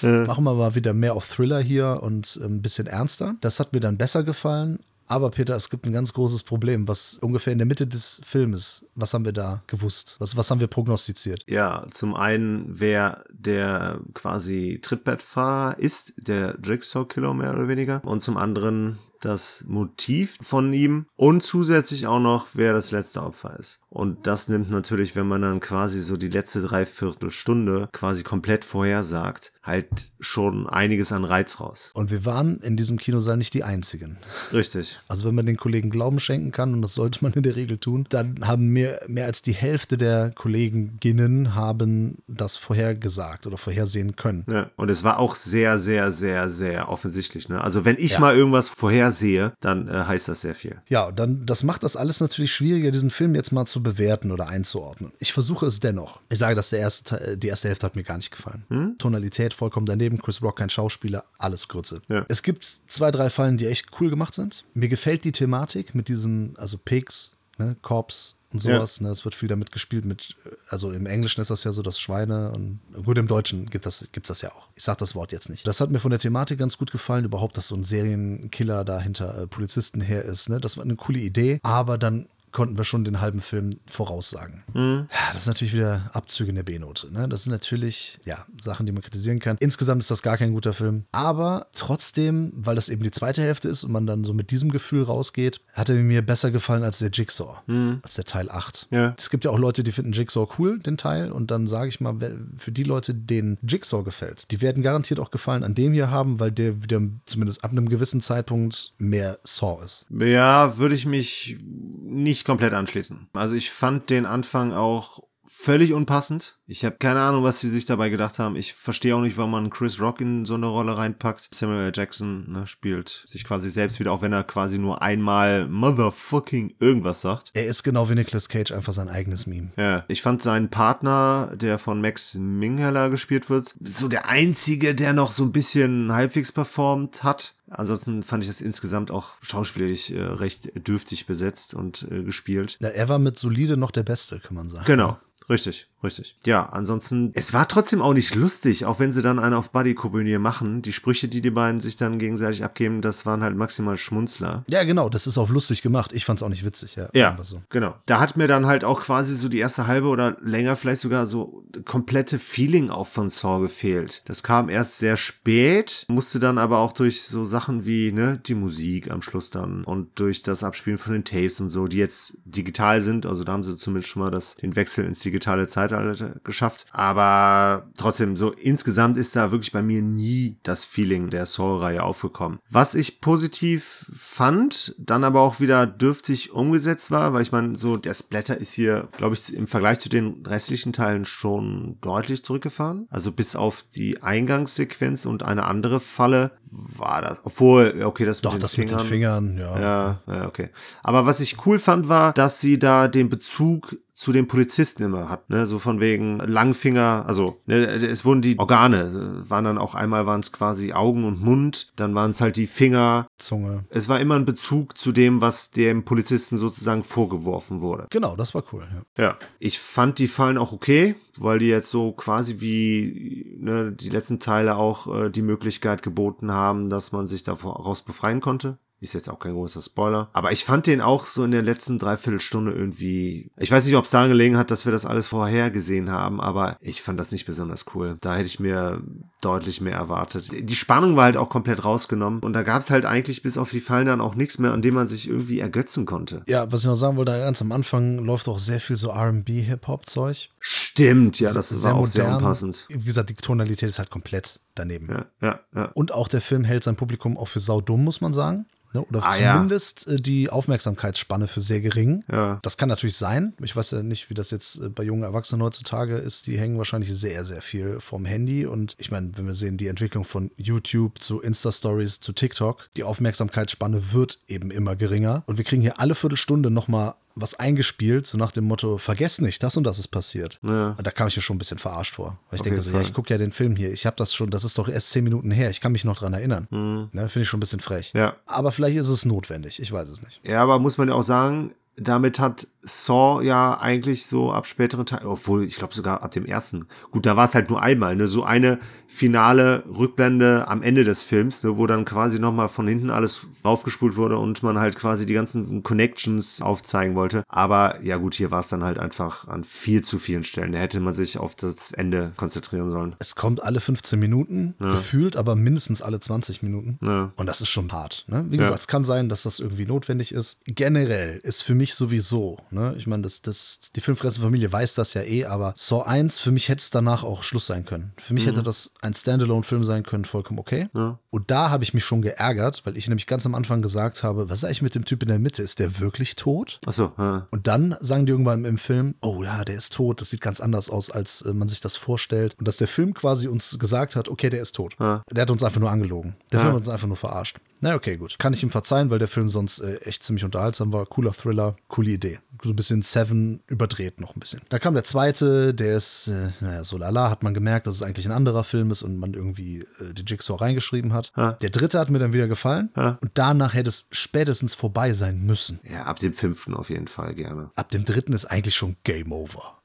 [0.00, 3.34] wir, machen wir mal wieder mehr auf Thriller hier und ähm, ein bisschen ernster.
[3.40, 4.78] Das hat mir dann besser gefallen.
[5.10, 8.86] Aber Peter, es gibt ein ganz großes Problem, was ungefähr in der Mitte des Filmes,
[8.94, 10.14] was haben wir da gewusst?
[10.20, 11.42] Was, was haben wir prognostiziert?
[11.48, 18.04] Ja, zum einen, wer der quasi Trittbettfahrer ist, der Jigsaw-Killer mehr oder weniger.
[18.04, 23.58] Und zum anderen das Motiv von ihm und zusätzlich auch noch, wer das letzte Opfer
[23.58, 23.80] ist.
[23.88, 29.52] Und das nimmt natürlich, wenn man dann quasi so die letzte Dreiviertelstunde quasi komplett vorhersagt,
[29.62, 31.90] halt schon einiges an Reiz raus.
[31.94, 34.16] Und wir waren in diesem Kinosaal nicht die Einzigen.
[34.52, 35.00] Richtig.
[35.08, 37.78] Also wenn man den Kollegen Glauben schenken kann, und das sollte man in der Regel
[37.78, 44.16] tun, dann haben mehr, mehr als die Hälfte der Kolleginnen haben das vorhergesagt oder vorhersehen
[44.16, 44.44] können.
[44.50, 47.48] Ja, und es war auch sehr, sehr, sehr, sehr offensichtlich.
[47.48, 47.60] Ne?
[47.60, 48.20] Also wenn ich Ja.
[48.20, 50.80] mal irgendwas vorhersage, mehr sehe, dann äh, heißt das sehr viel.
[50.88, 54.32] Ja, und dann, das macht das alles natürlich schwieriger, diesen Film jetzt mal zu bewerten
[54.32, 55.12] oder einzuordnen.
[55.18, 56.20] Ich versuche es dennoch.
[56.28, 58.64] Ich sage, dass der erste, äh, die erste Hälfte hat mir gar nicht gefallen.
[58.68, 58.96] Hm?
[58.98, 62.02] Tonalität vollkommen daneben, Chris Rock kein Schauspieler, alles Grütze.
[62.08, 62.24] Ja.
[62.28, 64.64] Es gibt zwei, drei Fallen, die echt cool gemacht sind.
[64.74, 68.98] Mir gefällt die Thematik mit diesem, also Pigs, ne, Corps, und sowas.
[68.98, 69.06] Ja.
[69.06, 69.12] Ne?
[69.12, 70.36] Es wird viel damit gespielt mit,
[70.68, 74.08] also im Englischen ist das ja so, dass Schweine und gut, im Deutschen gibt das,
[74.12, 74.68] gibt's das ja auch.
[74.74, 75.66] Ich sag das Wort jetzt nicht.
[75.66, 79.00] Das hat mir von der Thematik ganz gut gefallen, überhaupt, dass so ein Serienkiller da
[79.00, 80.48] hinter äh, Polizisten her ist.
[80.48, 80.60] Ne?
[80.60, 84.62] Das war eine coole Idee, aber dann konnten wir schon den halben Film voraussagen.
[84.74, 85.08] Mhm.
[85.10, 87.12] Ja, das ist natürlich wieder Abzüge in der B-Note.
[87.12, 87.28] Ne?
[87.28, 89.56] Das sind natürlich, ja, Sachen, die man kritisieren kann.
[89.60, 91.04] Insgesamt ist das gar kein guter Film.
[91.12, 94.70] Aber trotzdem, weil das eben die zweite Hälfte ist und man dann so mit diesem
[94.70, 98.00] Gefühl rausgeht, hat er mir besser gefallen als der Jigsaw, mhm.
[98.02, 98.88] als der Teil 8.
[98.90, 99.14] Ja.
[99.18, 101.32] Es gibt ja auch Leute, die finden Jigsaw cool, den Teil.
[101.32, 102.16] Und dann sage ich mal,
[102.56, 106.40] für die Leute, denen Jigsaw gefällt, die werden garantiert auch Gefallen an dem hier haben,
[106.40, 110.06] weil der wieder zumindest ab einem gewissen Zeitpunkt mehr Saw ist.
[110.10, 111.58] Ja, würde ich mich
[112.02, 113.28] nicht nicht komplett anschließen.
[113.34, 116.58] Also ich fand den Anfang auch völlig unpassend.
[116.70, 118.54] Ich habe keine Ahnung, was sie sich dabei gedacht haben.
[118.54, 121.48] Ich verstehe auch nicht, warum man Chris Rock in so eine Rolle reinpackt.
[121.52, 121.92] Samuel L.
[121.92, 127.22] Jackson ne, spielt sich quasi selbst wieder, auch wenn er quasi nur einmal motherfucking irgendwas
[127.22, 127.50] sagt.
[127.54, 129.70] Er ist genau wie Nicolas Cage einfach sein eigenes Meme.
[129.76, 135.12] Ja, ich fand seinen Partner, der von Max Mingheller gespielt wird, so der einzige, der
[135.12, 137.56] noch so ein bisschen halbwegs performt hat.
[137.68, 142.78] Ansonsten fand ich das insgesamt auch schauspielerisch äh, recht dürftig besetzt und äh, gespielt.
[142.80, 144.84] Ja, er war mit solide noch der Beste, kann man sagen.
[144.84, 145.89] Genau, richtig.
[146.02, 146.36] Richtig.
[146.46, 150.38] Ja, ansonsten, es war trotzdem auch nicht lustig, auch wenn sie dann einen auf Buddy-Komödie
[150.38, 150.82] machen.
[150.82, 154.64] Die Sprüche, die die beiden sich dann gegenseitig abgeben, das waren halt maximal Schmunzler.
[154.68, 156.12] Ja, genau, das ist auch lustig gemacht.
[156.12, 157.10] Ich fand's auch nicht witzig, ja.
[157.14, 157.62] Ja, so.
[157.68, 157.96] genau.
[158.06, 161.26] Da hat mir dann halt auch quasi so die erste halbe oder länger vielleicht sogar
[161.26, 164.22] so komplette Feeling auch von Saw gefehlt.
[164.24, 168.54] Das kam erst sehr spät, musste dann aber auch durch so Sachen wie, ne, die
[168.54, 172.38] Musik am Schluss dann und durch das Abspielen von den Tapes und so, die jetzt
[172.44, 175.89] digital sind, also da haben sie zumindest schon mal das, den Wechsel ins digitale Zeit
[175.90, 176.86] Zeitalter geschafft.
[176.90, 182.58] Aber trotzdem, so insgesamt ist da wirklich bei mir nie das Feeling der Soul-Reihe aufgekommen.
[182.70, 187.96] Was ich positiv fand, dann aber auch wieder dürftig umgesetzt war, weil ich meine, so
[187.96, 193.06] der Splatter ist hier, glaube ich, im Vergleich zu den restlichen Teilen schon deutlich zurückgefahren.
[193.10, 197.40] Also bis auf die Eingangssequenz und eine andere Falle war das.
[197.44, 198.96] Obwohl, okay, das Doch, mit den das Fingern.
[198.96, 199.80] Mit den Fingern, ja.
[199.80, 200.20] ja.
[200.26, 200.70] Ja, okay.
[201.02, 205.30] Aber was ich cool fand, war, dass sie da den Bezug zu den Polizisten immer
[205.30, 209.94] hat, ne, so von wegen Langfinger, also ne, es wurden die Organe, waren dann auch
[209.94, 213.86] einmal waren es quasi Augen und Mund, dann waren es halt die Finger, Zunge.
[213.88, 218.08] Es war immer ein Bezug zu dem, was dem Polizisten sozusagen vorgeworfen wurde.
[218.10, 218.86] Genau, das war cool.
[219.16, 219.38] Ja, ja.
[219.58, 224.38] ich fand die Fallen auch okay, weil die jetzt so quasi wie ne, die letzten
[224.38, 226.59] Teile auch äh, die Möglichkeit geboten haben,
[226.90, 228.78] dass man sich daraus befreien konnte.
[229.02, 230.28] Ist jetzt auch kein großer Spoiler.
[230.34, 233.50] Aber ich fand den auch so in der letzten Dreiviertelstunde irgendwie.
[233.56, 236.38] Ich weiß nicht, ob es daran gelegen hat, dass wir das alles vorher gesehen haben,
[236.38, 238.18] aber ich fand das nicht besonders cool.
[238.20, 239.02] Da hätte ich mir
[239.40, 240.50] deutlich mehr erwartet.
[240.52, 242.40] Die Spannung war halt auch komplett rausgenommen.
[242.40, 244.82] Und da gab es halt eigentlich bis auf die Fallen dann auch nichts mehr, an
[244.82, 246.42] dem man sich irgendwie ergötzen konnte.
[246.46, 250.50] Ja, was ich noch sagen wollte, ganz am Anfang läuft auch sehr viel so RB-Hip-Hop-Zeug.
[250.58, 252.10] Stimmt, ja, das, das war auch modern.
[252.10, 252.86] sehr unpassend.
[252.90, 255.08] Wie gesagt, die Tonalität ist halt komplett daneben.
[255.10, 255.84] Ja, ja, ja.
[255.94, 258.66] Und auch der Film hält sein Publikum auch für saudumm, muss man sagen.
[258.92, 259.04] Ne?
[259.04, 260.14] Oder ah, zumindest ja.
[260.14, 262.24] Äh, die Aufmerksamkeitsspanne für sehr gering.
[262.30, 262.58] Ja.
[262.62, 263.54] Das kann natürlich sein.
[263.62, 266.46] Ich weiß ja nicht, wie das jetzt äh, bei jungen Erwachsenen heutzutage ist.
[266.46, 268.66] Die hängen wahrscheinlich sehr, sehr viel vom Handy.
[268.66, 273.04] Und ich meine, wenn wir sehen, die Entwicklung von YouTube zu Insta-Stories zu TikTok, die
[273.04, 275.44] Aufmerksamkeitsspanne wird eben immer geringer.
[275.46, 279.62] Und wir kriegen hier alle Viertelstunde nochmal was eingespielt, so nach dem Motto, vergesst nicht,
[279.62, 280.58] das und das ist passiert.
[280.62, 280.96] Ja.
[281.02, 282.38] Da kam ich mir schon ein bisschen verarscht vor.
[282.50, 284.34] Weil ich Auf denke so, ja, ich gucke ja den Film hier, ich habe das
[284.34, 286.66] schon, das ist doch erst zehn Minuten her, ich kann mich noch dran erinnern.
[286.70, 287.08] Mhm.
[287.12, 288.12] Ne, Finde ich schon ein bisschen frech.
[288.14, 288.36] Ja.
[288.46, 290.40] Aber vielleicht ist es notwendig, ich weiß es nicht.
[290.44, 295.04] Ja, aber muss man ja auch sagen, damit hat Saw ja eigentlich so ab späteren
[295.04, 298.16] Teilen, obwohl ich glaube sogar ab dem ersten, gut, da war es halt nur einmal,
[298.16, 302.88] ne, so eine finale Rückblende am Ende des Films, ne, wo dann quasi nochmal von
[302.88, 307.42] hinten alles raufgespult wurde und man halt quasi die ganzen Connections aufzeigen wollte.
[307.48, 310.72] Aber ja gut, hier war es dann halt einfach an viel zu vielen Stellen.
[310.72, 313.14] Da hätte man sich auf das Ende konzentrieren sollen.
[313.18, 314.92] Es kommt alle 15 Minuten, ja.
[314.92, 316.98] gefühlt, aber mindestens alle 20 Minuten.
[317.02, 317.32] Ja.
[317.36, 318.24] Und das ist schon hart.
[318.26, 318.46] Ne?
[318.48, 318.80] Wie gesagt, ja.
[318.80, 320.60] es kann sein, dass das irgendwie notwendig ist.
[320.64, 322.94] Generell ist für mich sowieso, ne?
[322.98, 326.68] ich meine, das, das, die Filmfressenfamilie weiß das ja eh, aber Saw 1, für mich
[326.68, 328.12] hätte es danach auch Schluss sein können.
[328.18, 328.50] Für mich mhm.
[328.50, 330.88] hätte das ein Standalone-Film sein können, vollkommen okay.
[330.94, 331.18] Ja.
[331.30, 334.48] Und da habe ich mich schon geärgert, weil ich nämlich ganz am Anfang gesagt habe,
[334.48, 335.62] was ist eigentlich mit dem Typ in der Mitte?
[335.62, 336.80] Ist der wirklich tot?
[336.86, 337.46] Achso, ja.
[337.50, 340.60] Und dann sagen die irgendwann im Film, oh ja, der ist tot, das sieht ganz
[340.60, 342.54] anders aus, als äh, man sich das vorstellt.
[342.58, 344.96] Und dass der Film quasi uns gesagt hat, okay, der ist tot.
[344.98, 345.22] Ja.
[345.30, 346.36] Der hat uns einfach nur angelogen.
[346.52, 347.58] Der Film hat uns einfach nur verarscht.
[347.80, 348.38] Na, okay, gut.
[348.38, 351.06] Kann ich ihm verzeihen, weil der Film sonst äh, echt ziemlich unterhaltsam war.
[351.06, 352.38] Cooler Thriller, coole Idee.
[352.62, 354.60] So ein bisschen Seven überdreht noch ein bisschen.
[354.68, 358.02] Da kam der zweite, der ist, äh, naja, so lala, hat man gemerkt, dass es
[358.02, 361.32] eigentlich ein anderer Film ist und man irgendwie äh, die Jigsaw reingeschrieben hat.
[361.36, 361.52] Ja.
[361.52, 363.18] Der dritte hat mir dann wieder gefallen Ja.
[363.22, 365.80] und danach hätte es spätestens vorbei sein müssen.
[365.90, 367.70] Ja, ab dem fünften auf jeden Fall gerne.
[367.76, 369.79] Ab dem dritten ist eigentlich schon Game Over.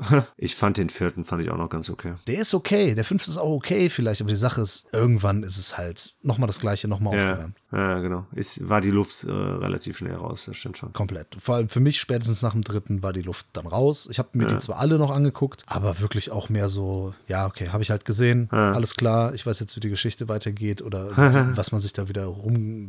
[0.36, 2.14] Ich fand den vierten, fand ich auch noch ganz okay.
[2.26, 5.58] Der ist okay, der fünfte ist auch okay vielleicht, aber die Sache ist, irgendwann ist
[5.58, 7.56] es halt nochmal das gleiche, nochmal Ja, aufgewärmt.
[7.72, 8.26] Ja genau.
[8.34, 10.92] Ist, war die Luft äh, relativ schnell raus, das stimmt schon.
[10.92, 11.36] Komplett.
[11.40, 14.08] Vor allem für mich spätestens nach dem dritten war die Luft dann raus.
[14.10, 17.68] Ich habe mir die zwar alle noch angeguckt, aber wirklich auch mehr so, ja, okay,
[17.68, 18.50] habe ich halt gesehen.
[18.50, 21.16] Alles klar, ich weiß jetzt, wie die Geschichte weitergeht oder
[21.56, 22.24] was man sich da wieder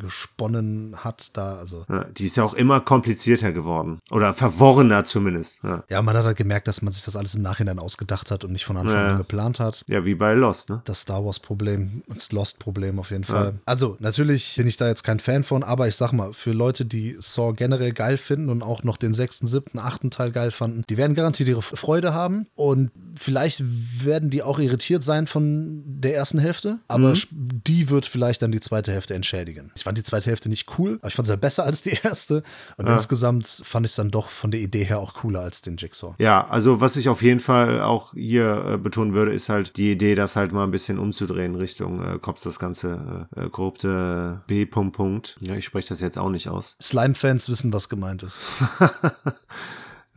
[0.06, 1.56] rumgesponnen hat da.
[1.56, 4.00] Also Ja, die ist ja auch immer komplizierter geworden.
[4.12, 5.62] Oder verworrener zumindest.
[5.64, 8.44] Ja, ja, man hat halt gemerkt, dass man sich das alles im Nachhinein ausgedacht hat
[8.44, 9.12] und nicht von Anfang Ja.
[9.12, 9.84] an geplant hat.
[9.88, 10.82] ja wie bei Lost, ne?
[10.86, 13.60] Das Star Wars-Problem, das Lost-Problem auf jeden Fall.
[13.66, 16.86] Also, natürlich bin ich da jetzt kein Fan von, aber ich sag mal, für Leute,
[16.86, 20.84] die Saw generell geil finden und auch noch den sechsten, siebten, achten Teil geil fanden,
[20.90, 23.64] die werden garantiert ihre Freude haben und vielleicht
[24.04, 28.60] werden die auch irritiert sein von der ersten Hälfte, aber die wird vielleicht dann die
[28.60, 29.72] zweite Hälfte entschädigen.
[29.76, 31.98] Ich fand die zweite Hälfte nicht cool, aber ich fand sie halt besser als die
[32.04, 32.44] erste
[32.78, 35.78] und insgesamt fand ich es dann doch von der Idee her auch cooler als den
[35.78, 36.16] Jigsaw.
[36.20, 39.92] Ja, also was ich auf jeden Fall auch hier äh, betonen würde, ist halt die
[39.92, 44.61] Idee, das halt mal ein bisschen umzudrehen Richtung äh, Cops das ganze äh, korrupte B.
[44.66, 45.38] Punkt, Punkt.
[45.42, 46.76] Ja, ich spreche das jetzt auch nicht aus.
[46.82, 48.40] Slime-Fans wissen, was gemeint ist.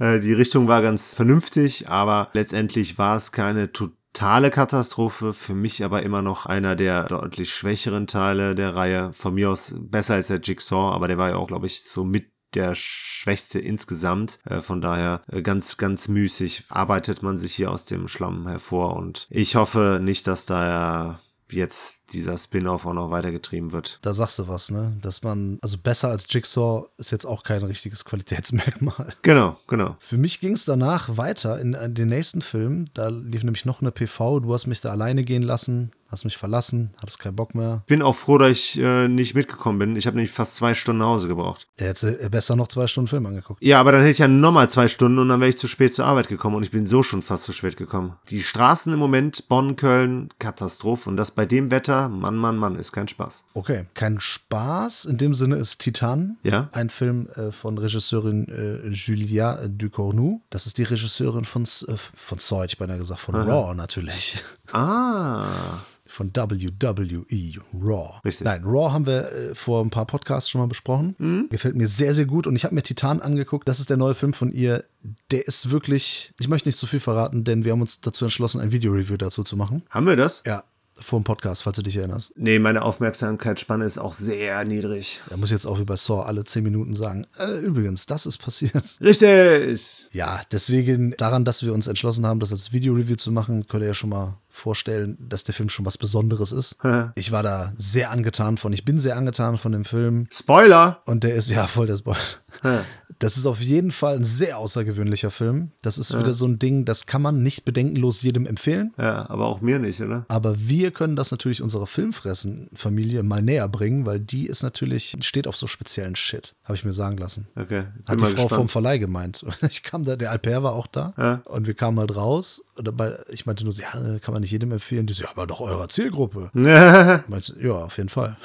[0.01, 5.33] Äh, die Richtung war ganz vernünftig, aber letztendlich war es keine totale Katastrophe.
[5.33, 9.13] Für mich aber immer noch einer der deutlich schwächeren Teile der Reihe.
[9.13, 12.03] Von mir aus besser als der Jigsaw, aber der war ja auch, glaube ich, so
[12.03, 14.39] mit der schwächste insgesamt.
[14.45, 18.97] Äh, von daher äh, ganz, ganz müßig arbeitet man sich hier aus dem Schlamm hervor
[18.97, 21.21] und ich hoffe nicht, dass da
[21.55, 23.99] jetzt dieser Spin-off auch noch weitergetrieben wird.
[24.03, 24.97] Da sagst du was, ne?
[25.01, 29.14] Dass man, also besser als Jigsaw ist jetzt auch kein richtiges Qualitätsmerkmal.
[29.23, 29.97] Genau, genau.
[30.01, 32.88] Für mich ging es danach weiter in, in den nächsten Film.
[32.95, 34.40] Da lief nämlich noch eine PV.
[34.40, 37.83] Du hast mich da alleine gehen lassen, hast mich verlassen, hattest keinen Bock mehr.
[37.87, 39.97] Bin auch froh, dass ich äh, nicht mitgekommen bin.
[39.97, 41.67] Ich habe nämlich fast zwei Stunden nach Hause gebraucht.
[41.77, 43.62] Er hätte äh, besser noch zwei Stunden Film angeguckt.
[43.62, 45.95] Ja, aber dann hätte ich ja nochmal zwei Stunden und dann wäre ich zu spät
[45.95, 48.14] zur Arbeit gekommen und ich bin so schon fast zu spät gekommen.
[48.31, 51.09] Die Straßen im Moment, Bonn, Köln, Katastrophe.
[51.11, 53.47] Und das bei dem Wetter, Mann, Mann, Mann, ist kein Spaß.
[53.55, 55.07] Okay, kein Spaß.
[55.07, 56.69] In dem Sinne ist Titan Ja?
[56.73, 60.40] ein Film äh, von Regisseurin äh, Julia Ducournau.
[60.51, 64.38] Das ist die Regisseurin von, äh, von Saw, ich beinahe gesagt, von Raw natürlich.
[64.73, 65.79] Ah.
[66.14, 68.20] Von WWE Raw.
[68.24, 68.44] Richtig.
[68.44, 71.16] Nein, Raw haben wir äh, vor ein paar Podcasts schon mal besprochen.
[71.18, 71.48] Mhm.
[71.50, 72.46] Gefällt mir sehr, sehr gut.
[72.46, 73.66] Und ich habe mir Titan angeguckt.
[73.66, 74.85] Das ist der neue Film von ihr.
[75.33, 78.61] Der ist wirklich, ich möchte nicht zu viel verraten, denn wir haben uns dazu entschlossen,
[78.61, 79.83] ein Video-Review dazu zu machen.
[79.90, 80.44] Haben wir das?
[80.46, 80.62] Ja,
[81.01, 82.33] vor dem Podcast, falls du dich erinnerst.
[82.37, 85.21] Nee, meine Aufmerksamkeitsspanne ist auch sehr niedrig.
[85.31, 88.39] Er muss jetzt auch wie bei Saw alle 10 Minuten sagen, äh, übrigens, das ist
[88.39, 88.85] passiert.
[89.01, 90.09] Richtig.
[90.13, 93.89] Ja, deswegen daran, dass wir uns entschlossen haben, das als Video-Review zu machen, könnt ihr
[93.89, 96.79] ja schon mal vorstellen, dass der Film schon was Besonderes ist.
[97.17, 98.73] Ich war da sehr angetan von.
[98.73, 100.29] Ich bin sehr angetan von dem Film.
[100.31, 101.03] Spoiler.
[101.07, 102.85] Und der ist ja voll der Spoiler.
[103.25, 105.71] Das ist auf jeden Fall ein sehr außergewöhnlicher Film.
[105.81, 108.93] Das ist wieder so ein Ding, das kann man nicht bedenkenlos jedem empfehlen.
[108.99, 110.27] Ja, aber auch mir nicht, oder?
[110.29, 115.47] Aber wir können das natürlich unserer Filmfressen-Familie mal näher bringen, weil die ist natürlich, steht
[115.47, 116.55] auf so speziellen Shit.
[116.65, 117.49] Habe ich mir sagen lassen.
[117.57, 117.85] Okay.
[118.05, 118.71] Hat die Frau vom gespannt.
[118.71, 119.47] Verleih gemeint.
[119.63, 121.15] Ich kam da, der Alper war auch da.
[121.17, 121.41] Ja.
[121.47, 122.63] Und wir kamen halt raus.
[122.77, 125.07] Und dabei, ich meinte nur ja, kann man nicht jedem empfehlen.
[125.07, 126.51] Die so, ja, aber doch eurer Zielgruppe.
[126.53, 128.37] ja, meinte, ja, auf jeden Fall.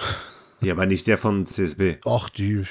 [0.66, 1.98] aber nicht der von CSB.
[2.06, 2.66] Ach, die,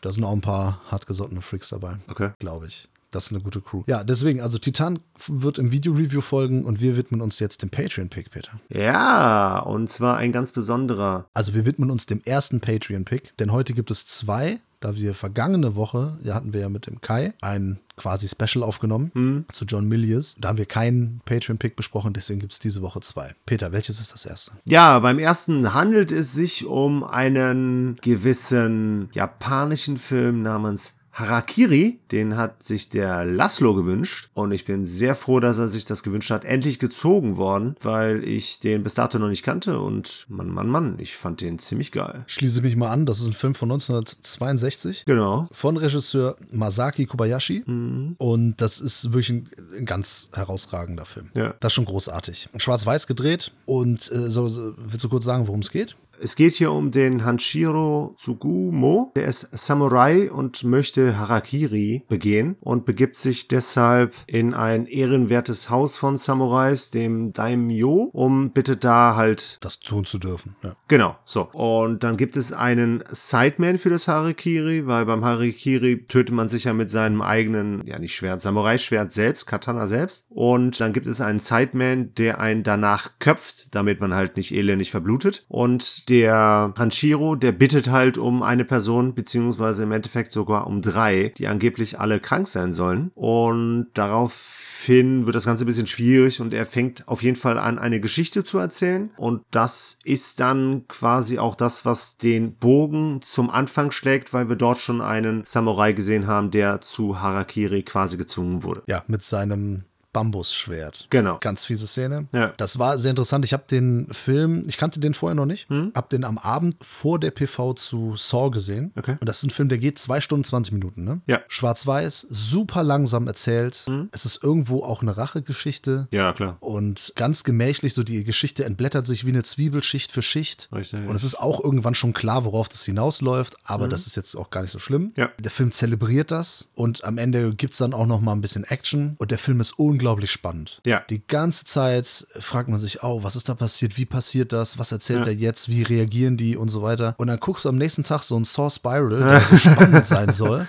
[0.00, 1.98] da sind auch ein paar hartgesottene Freaks dabei.
[2.08, 2.30] Okay.
[2.38, 2.88] Glaube ich.
[3.10, 3.84] Das ist eine gute Crew.
[3.86, 8.30] Ja, deswegen, also Titan wird im Video-Review folgen und wir widmen uns jetzt dem Patreon-Pick,
[8.30, 8.60] Peter.
[8.68, 11.26] Ja, und zwar ein ganz besonderer.
[11.32, 15.76] Also wir widmen uns dem ersten Patreon-Pick, denn heute gibt es zwei, da wir vergangene
[15.76, 20.36] Woche, ja hatten wir ja mit dem Kai ein quasi Special aufgenommen zu John Milius.
[20.38, 23.34] Da haben wir keinen Patreon-Pick besprochen, deswegen gibt es diese Woche zwei.
[23.44, 24.52] Peter, welches ist das erste?
[24.64, 32.62] Ja, beim ersten handelt es sich um einen gewissen japanischen Film namens Harakiri, den hat
[32.62, 36.44] sich der Laszlo gewünscht und ich bin sehr froh, dass er sich das gewünscht hat.
[36.44, 40.94] Endlich gezogen worden, weil ich den bis dato noch nicht kannte und Mann, Mann, Mann,
[40.98, 42.24] ich fand den ziemlich geil.
[42.28, 45.48] Schließe mich mal an, das ist ein Film von 1962 Genau.
[45.52, 48.14] von Regisseur Masaki Kobayashi Mhm.
[48.18, 51.30] und das ist wirklich ein, ein ganz herausragender Film.
[51.34, 51.54] Ja.
[51.60, 52.48] Das ist schon großartig.
[52.56, 55.96] Schwarz-Weiß gedreht und äh, so, so, willst du kurz sagen, worum es geht?
[56.20, 59.12] Es geht hier um den Hanshiro Tsugumo.
[59.14, 65.96] Der ist Samurai und möchte Harakiri begehen und begibt sich deshalb in ein ehrenwertes Haus
[65.96, 70.56] von Samurais, dem Daimyo, um bitte da halt das tun zu dürfen.
[70.62, 70.76] Ja.
[70.88, 71.48] Genau, so.
[71.52, 76.64] Und dann gibt es einen Sideman für das Harakiri, weil beim Harakiri tötet man sich
[76.64, 80.26] ja mit seinem eigenen, ja nicht Schwert, Samurai-Schwert selbst, Katana selbst.
[80.30, 84.90] Und dann gibt es einen Sideman, der einen danach köpft, damit man halt nicht elendig
[84.90, 85.44] verblutet.
[85.48, 91.32] Und der Hanshiro, der bittet halt um eine Person, beziehungsweise im Endeffekt sogar um drei,
[91.36, 93.10] die angeblich alle krank sein sollen.
[93.14, 97.78] Und daraufhin wird das Ganze ein bisschen schwierig und er fängt auf jeden Fall an,
[97.78, 99.10] eine Geschichte zu erzählen.
[99.16, 104.56] Und das ist dann quasi auch das, was den Bogen zum Anfang schlägt, weil wir
[104.56, 108.82] dort schon einen Samurai gesehen haben, der zu Harakiri quasi gezwungen wurde.
[108.86, 111.06] Ja, mit seinem Bambusschwert.
[111.10, 111.38] Genau.
[111.40, 112.28] Ganz fiese Szene.
[112.32, 112.52] Ja.
[112.56, 113.44] Das war sehr interessant.
[113.44, 115.92] Ich habe den Film, ich kannte den vorher noch nicht, Hm?
[115.94, 118.92] habe den am Abend vor der PV zu Saw gesehen.
[118.96, 119.16] Okay.
[119.20, 121.04] Und das ist ein Film, der geht zwei Stunden 20 Minuten.
[121.04, 121.20] Ne?
[121.26, 121.40] Ja.
[121.48, 123.82] Schwarz-Weiß, super langsam erzählt.
[123.86, 124.08] Hm?
[124.12, 126.08] Es ist irgendwo auch eine Rachegeschichte.
[126.10, 126.56] Ja, klar.
[126.60, 130.68] Und ganz gemächlich, so die Geschichte entblättert sich wie eine Zwiebel Schicht für Schicht.
[130.72, 131.06] Richtig.
[131.08, 134.50] Und es ist auch irgendwann schon klar, worauf das hinausläuft, aber das ist jetzt auch
[134.50, 135.12] gar nicht so schlimm.
[135.16, 135.30] Ja.
[135.38, 138.64] Der Film zelebriert das und am Ende gibt es dann auch noch mal ein bisschen
[138.64, 140.80] Action und der Film ist unglaublich spannend.
[140.86, 141.02] Ja.
[141.10, 143.96] Die ganze Zeit fragt man sich, oh, was ist da passiert?
[143.96, 144.78] Wie passiert das?
[144.78, 145.32] Was erzählt Ja.
[145.32, 145.68] er jetzt?
[145.68, 147.14] Wie reagieren die und so weiter?
[147.18, 150.32] Und dann guckst du am nächsten Tag so ein Saw Spiral, der so spannend sein
[150.32, 150.66] soll.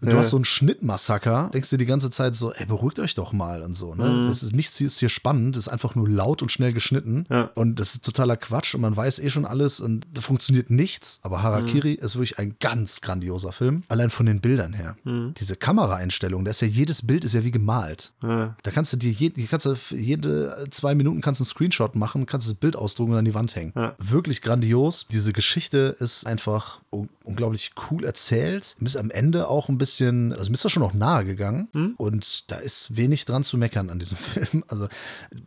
[0.00, 0.20] Und du Ja.
[0.22, 3.62] hast so einen Schnittmassaker, denkst dir die ganze Zeit so, ey, beruhigt euch doch mal
[3.62, 3.94] und so.
[3.94, 4.04] Ne?
[4.08, 4.28] Mhm.
[4.28, 7.26] Das ist nichts ist hier spannend, das ist einfach nur laut und schnell geschnitten.
[7.30, 7.50] Ja.
[7.54, 11.20] Und das ist totaler Quatsch und man weiß eh schon alles und da funktioniert nichts.
[11.22, 12.04] Aber Harakiri Mhm.
[12.04, 13.82] ist wirklich ein ganz grandioser Film.
[13.88, 14.96] Allein von den Bildern her.
[15.04, 15.34] Mhm.
[15.38, 18.12] Diese Kameraeinstellung, da ist ja jedes Bild ist ja wie gemalt.
[18.22, 18.56] Ja.
[18.62, 22.26] Da kannst du dir je, kannst du jede zwei Minuten kannst du einen Screenshot machen,
[22.26, 23.72] kannst das Bild ausdrucken und an die Wand hängen.
[23.98, 25.06] Wirklich grandios.
[25.10, 28.74] Diese Geschichte ist einfach un unglaublich cool erzählt.
[28.80, 29.87] Bis am Ende auch ein bisschen,
[30.32, 31.68] also mir ist das schon auch nahe gegangen.
[31.72, 31.94] Hm?
[31.96, 34.64] Und da ist wenig dran zu meckern an diesem Film.
[34.68, 34.88] Also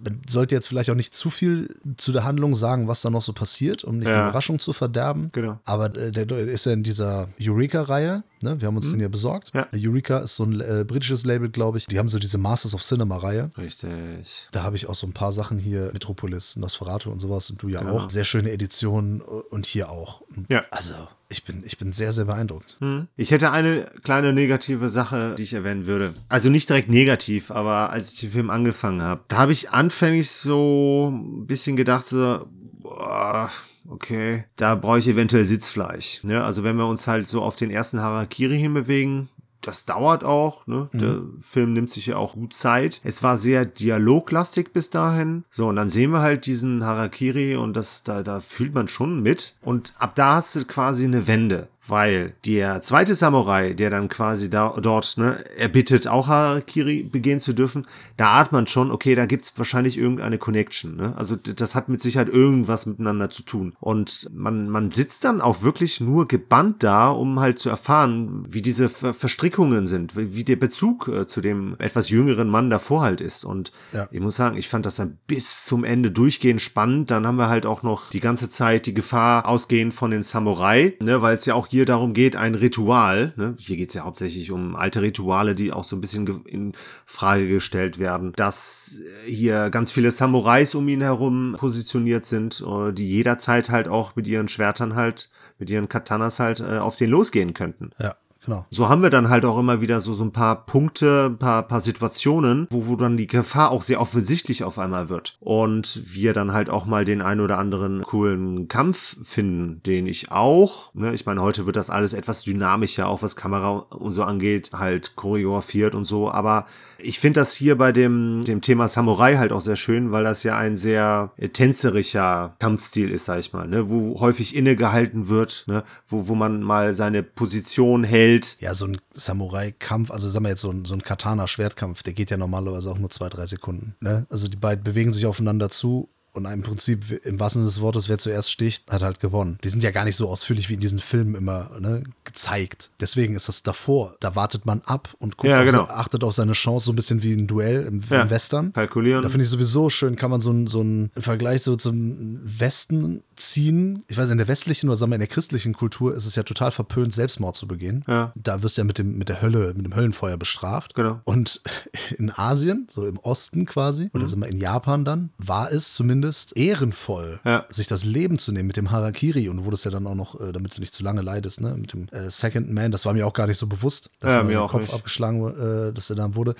[0.03, 3.21] man sollte jetzt vielleicht auch nicht zu viel zu der Handlung sagen, was da noch
[3.21, 4.15] so passiert, um nicht Ja.
[4.23, 5.29] die Überraschung zu verderben.
[5.31, 5.59] Genau.
[5.65, 8.23] Aber äh, der ist ja in dieser Eureka-Reihe.
[8.41, 8.59] Ne?
[8.59, 9.51] Wir haben uns den ja besorgt.
[9.53, 9.67] Ja.
[9.75, 11.85] Eureka ist so ein äh, britisches Label, glaube ich.
[11.85, 13.51] Die haben so diese Masters of Cinema-Reihe.
[13.57, 14.47] Richtig.
[14.51, 17.67] Da habe ich auch so ein paar Sachen hier, Metropolis, Nosferatu und sowas und du
[17.69, 17.97] ja Genau.
[17.97, 18.09] auch.
[18.09, 20.21] Sehr schöne Editionen und hier auch.
[20.49, 20.63] Ja.
[20.71, 20.95] Also,
[21.31, 22.77] ich bin, ich bin sehr, sehr beeindruckt.
[22.79, 23.07] Hm.
[23.15, 26.13] Ich hätte eine kleine negative Sache, die ich erwähnen würde.
[26.29, 30.29] Also nicht direkt negativ, aber als ich den Film angefangen habe, da habe ich anfänglich
[30.29, 32.47] so ein bisschen gedacht, so,
[32.81, 33.49] boah,
[33.87, 36.23] okay, da brauche ich eventuell Sitzfleisch.
[36.23, 36.43] Ne?
[36.43, 39.29] Also wenn wir uns halt so auf den ersten Harakiri hinbewegen,
[39.61, 40.89] das dauert auch, ne?
[40.93, 43.01] Der Film nimmt sich ja auch gut Zeit.
[43.03, 45.43] Es war sehr dialoglastig bis dahin.
[45.51, 49.21] So, und dann sehen wir halt diesen Harakiri und das, da, da fühlt man schon
[49.21, 49.55] mit.
[49.61, 51.67] Und ab da hast du quasi eine Wende.
[51.91, 57.41] Weil der zweite Samurai, der dann quasi da, dort, ne, er bittet auch Harakiri begehen
[57.41, 60.95] zu dürfen, da ahnt man schon, okay, da gibt's wahrscheinlich irgendeine Connection.
[60.95, 61.13] Ne?
[61.17, 63.73] Also das hat mit Sicherheit irgendwas miteinander zu tun.
[63.81, 68.61] Und man, man sitzt dann auch wirklich nur gebannt da, um halt zu erfahren, wie
[68.61, 73.01] diese Ver Verstrickungen sind, wie, wie der Bezug äh, zu dem etwas jüngeren Mann davor
[73.01, 73.43] halt ist.
[73.43, 74.07] Und Ja.
[74.11, 77.11] ich muss sagen, ich fand das dann bis zum Ende durchgehend spannend.
[77.11, 80.93] Dann haben wir halt auch noch die ganze Zeit die Gefahr ausgehend von den Samurai,
[81.03, 84.03] ne, weil es ja auch hier darum geht, ein Ritual, ne, hier geht es ja
[84.03, 86.73] hauptsächlich um alte Rituale, die auch so ein bisschen in
[87.05, 92.91] Frage gestellt werden, dass äh, hier ganz viele Samurais um ihn herum positioniert sind, äh,
[92.91, 97.09] die jederzeit halt auch mit ihren Schwertern halt, mit ihren Katanas halt äh, auf den
[97.09, 97.91] losgehen könnten.
[97.99, 98.65] Ja, genau.
[98.69, 101.63] So haben wir dann halt auch immer wieder so, so ein paar Punkte, ein paar,
[101.63, 105.37] paar Situationen, wo, wo dann die Gefahr auch sehr offensichtlich auf einmal wird.
[105.39, 110.31] Und wir dann halt auch mal den ein oder anderen coolen Kampf finden, den ich
[110.31, 114.23] auch, ne, ich meine, heute wird das alles etwas dynamischer, auch was Kamera und so
[114.23, 116.65] angeht, halt choreografiert und so, aber
[117.03, 120.43] ich finde das hier bei dem, dem Thema Samurai halt auch sehr schön, weil das
[120.43, 125.83] ja ein sehr tänzerischer Kampfstil ist, sag ich mal, ne, wo häufig innegehalten wird, ne,
[126.05, 130.61] wo, wo man mal seine Position hält, Ja, so ein Samurai-Kampf, also sagen wir jetzt
[130.61, 133.95] so ein, so ein Katana-Schwertkampf, der geht ja normalerweise auch nur zwei, drei Sekunden.
[133.99, 134.25] Ne?
[134.29, 138.07] Also die beiden bewegen sich aufeinander zu und im Prinzip, im wahrsten Sinne des Wortes,
[138.09, 139.57] wer zuerst sticht, hat halt gewonnen.
[139.63, 142.89] Die sind ja gar nicht so ausführlich wie in diesen Filmen immer ne, gezeigt.
[143.01, 144.15] Deswegen ist das davor.
[144.21, 145.83] Da wartet man ab und guckt Ja, auf, genau.
[145.83, 148.21] achtet auf seine Chance, so ein bisschen wie ein Duell im, Ja.
[148.21, 148.71] im Western.
[148.71, 149.23] kalkulieren.
[149.23, 153.23] Da finde ich sowieso schön, kann man so einen so einen Vergleich so zum Westen
[153.35, 154.03] ziehen.
[154.07, 156.43] Ich weiß, in der westlichen oder sagen wir in der christlichen Kultur ist es ja
[156.43, 158.05] total verpönt, Selbstmord zu begehen.
[158.07, 158.31] Ja.
[158.35, 160.93] Da wirst du ja mit dem, mit der Hölle, mit dem Höllenfeuer bestraft.
[160.93, 161.19] Genau.
[161.25, 161.61] Und
[162.17, 166.20] in Asien, so im Osten quasi, oder sind wir in Japan dann, war es zumindest
[166.21, 167.65] zumindest, ehrenvoll, Ja.
[167.69, 170.39] sich das Leben zu nehmen mit dem Harakiri und wurde es ja dann auch noch,
[170.39, 173.13] äh, damit du nicht zu lange leidest, ne, mit dem äh, Second Man, das war
[173.13, 174.93] mir auch gar nicht so bewusst, dass Ja, mir den auch Kopf nicht.
[174.93, 176.55] abgeschlagen, äh, dass er dann wurde.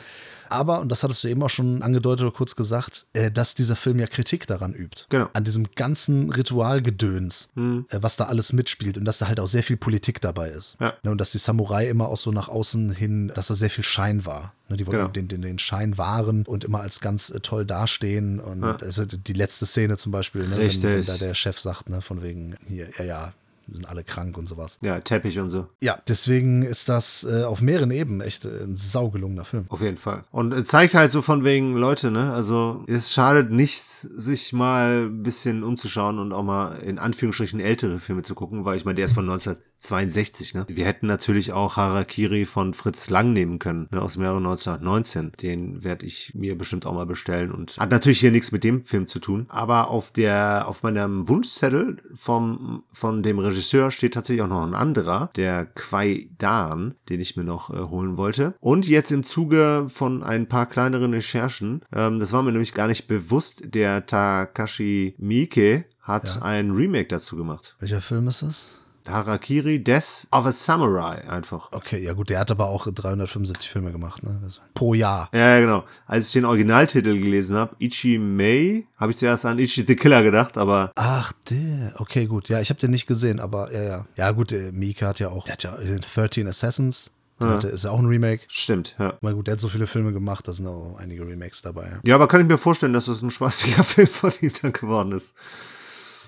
[0.52, 3.76] Aber, und das hattest du eben auch schon angedeutet oder kurz gesagt, äh, dass dieser
[3.76, 5.06] Film ja Kritik daran übt.
[5.10, 5.30] Genau.
[5.34, 7.86] An diesem ganzen Ritualgedöns, Hm.
[7.90, 10.78] äh, was da alles mitspielt und dass da halt auch sehr viel Politik dabei ist.
[10.80, 10.94] Ja.
[11.04, 13.84] Ne, und dass die Samurai immer auch so nach außen hin, dass da sehr viel
[13.84, 14.54] Schein war.
[14.70, 15.08] Ne, die wollten Genau.
[15.12, 18.40] den, den, den Schein wahren und immer als ganz äh, toll dastehen.
[18.40, 18.78] Und Ja.
[18.82, 22.22] also die letzte Szene zum Beispiel, ne, wenn, wenn da der Chef sagt, ne, von
[22.22, 23.34] wegen, hier, ja, ja,
[23.72, 24.80] sind alle krank und sowas.
[24.84, 25.68] Ja, Teppich und so.
[25.82, 29.66] Ja, deswegen ist das äh, auf mehreren Ebenen echt äh, ein saugelungener Film.
[29.70, 30.24] Auf jeden Fall.
[30.32, 32.34] Und äh, zeigt halt so von wegen Leute, ne?
[32.34, 38.00] Also es schadet nichts, sich mal ein bisschen umzuschauen und auch mal in Anführungsstrichen ältere
[38.00, 39.26] Filme zu gucken, weil ich meine, der ist von
[39.84, 40.66] 1962, ne?
[40.70, 44.02] Wir hätten natürlich auch Harakiri von Fritz Lang nehmen können, ne?
[44.02, 45.32] Aus dem Jahre 1919.
[45.42, 48.84] Den werde ich mir bestimmt auch mal bestellen und hat natürlich hier nichts mit dem
[48.86, 49.48] Film zu tun.
[49.50, 54.76] Aber auf der, auf meinem Wunschzettel vom, von dem Regisseur steht tatsächlich auch noch ein
[54.76, 58.54] anderer, der Kwai Dan, den ich mir noch äh, holen wollte.
[58.60, 62.88] Und jetzt im Zuge von ein paar kleineren Recherchen, ähm, das war mir nämlich gar
[62.88, 66.42] nicht bewusst, der Takashi Miike hat Ja.
[66.44, 67.76] ein Remake dazu gemacht.
[67.80, 68.81] Welcher Film ist das?
[69.08, 71.70] Harakiri Death of a Samurai einfach.
[71.72, 74.40] Okay, ja gut, der hat aber auch 375 Filme gemacht, ne?
[74.44, 75.30] Das, pro Jahr.
[75.34, 75.84] Ja, genau.
[76.08, 80.24] Als ich den Originaltitel gelesen habe, Ichi Mei, habe ich zuerst an Ichi the Killer
[80.24, 81.94] gedacht, aber Ach, der.
[82.00, 82.50] Okay, gut.
[82.50, 84.06] Ja, ich habe den nicht gesehen, aber ja, ja.
[84.18, 87.12] Ja, gut, der Mika hat ja auch, der hat ja in 13 Assassins.
[87.40, 87.54] Der Ja.
[87.56, 88.44] hatte, ist ja auch ein Remake.
[88.50, 89.16] stimmt, ja.
[89.22, 91.88] Mal gut, der hat so viele Filme gemacht, da sind auch einige Remakes dabei.
[91.90, 92.00] Ja.
[92.06, 95.12] Ja, aber kann ich mir vorstellen, dass das ein spaßiger Film von ihm dann geworden
[95.12, 95.34] ist.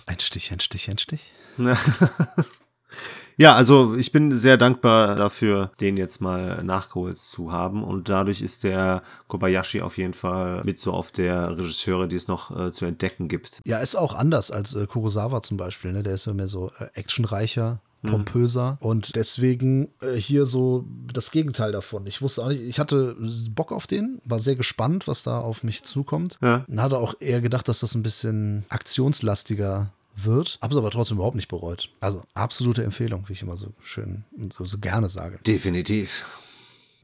[0.07, 1.21] Ein Stich, ein Stich, ein Stich.
[3.38, 7.84] Ja, also ich bin sehr dankbar dafür, den jetzt mal nachgeholt zu haben.
[7.84, 12.27] Und dadurch ist der Kobayashi auf jeden Fall mit so auf der Regisseure, die es
[12.27, 13.59] noch äh, zu entdecken gibt.
[13.65, 15.93] Ja, ist auch anders als äh, Kurosawa zum Beispiel.
[15.93, 16.03] Ne?
[16.03, 21.71] Der ist ja mehr so äh, actionreicher, pompöser und deswegen äh, hier so das Gegenteil
[21.71, 22.05] davon.
[22.05, 23.15] Ich wusste auch nicht, ich hatte
[23.49, 26.38] Bock auf den, war sehr gespannt, was da auf mich zukommt.
[26.41, 26.65] Ja.
[26.67, 31.18] Und hatte auch eher gedacht, dass das ein bisschen aktionslastiger wird, habe es aber trotzdem
[31.18, 31.89] überhaupt nicht bereut.
[31.99, 35.39] Also absolute Empfehlung, wie ich immer so schön und so, so gerne sage.
[35.45, 36.26] Definitiv.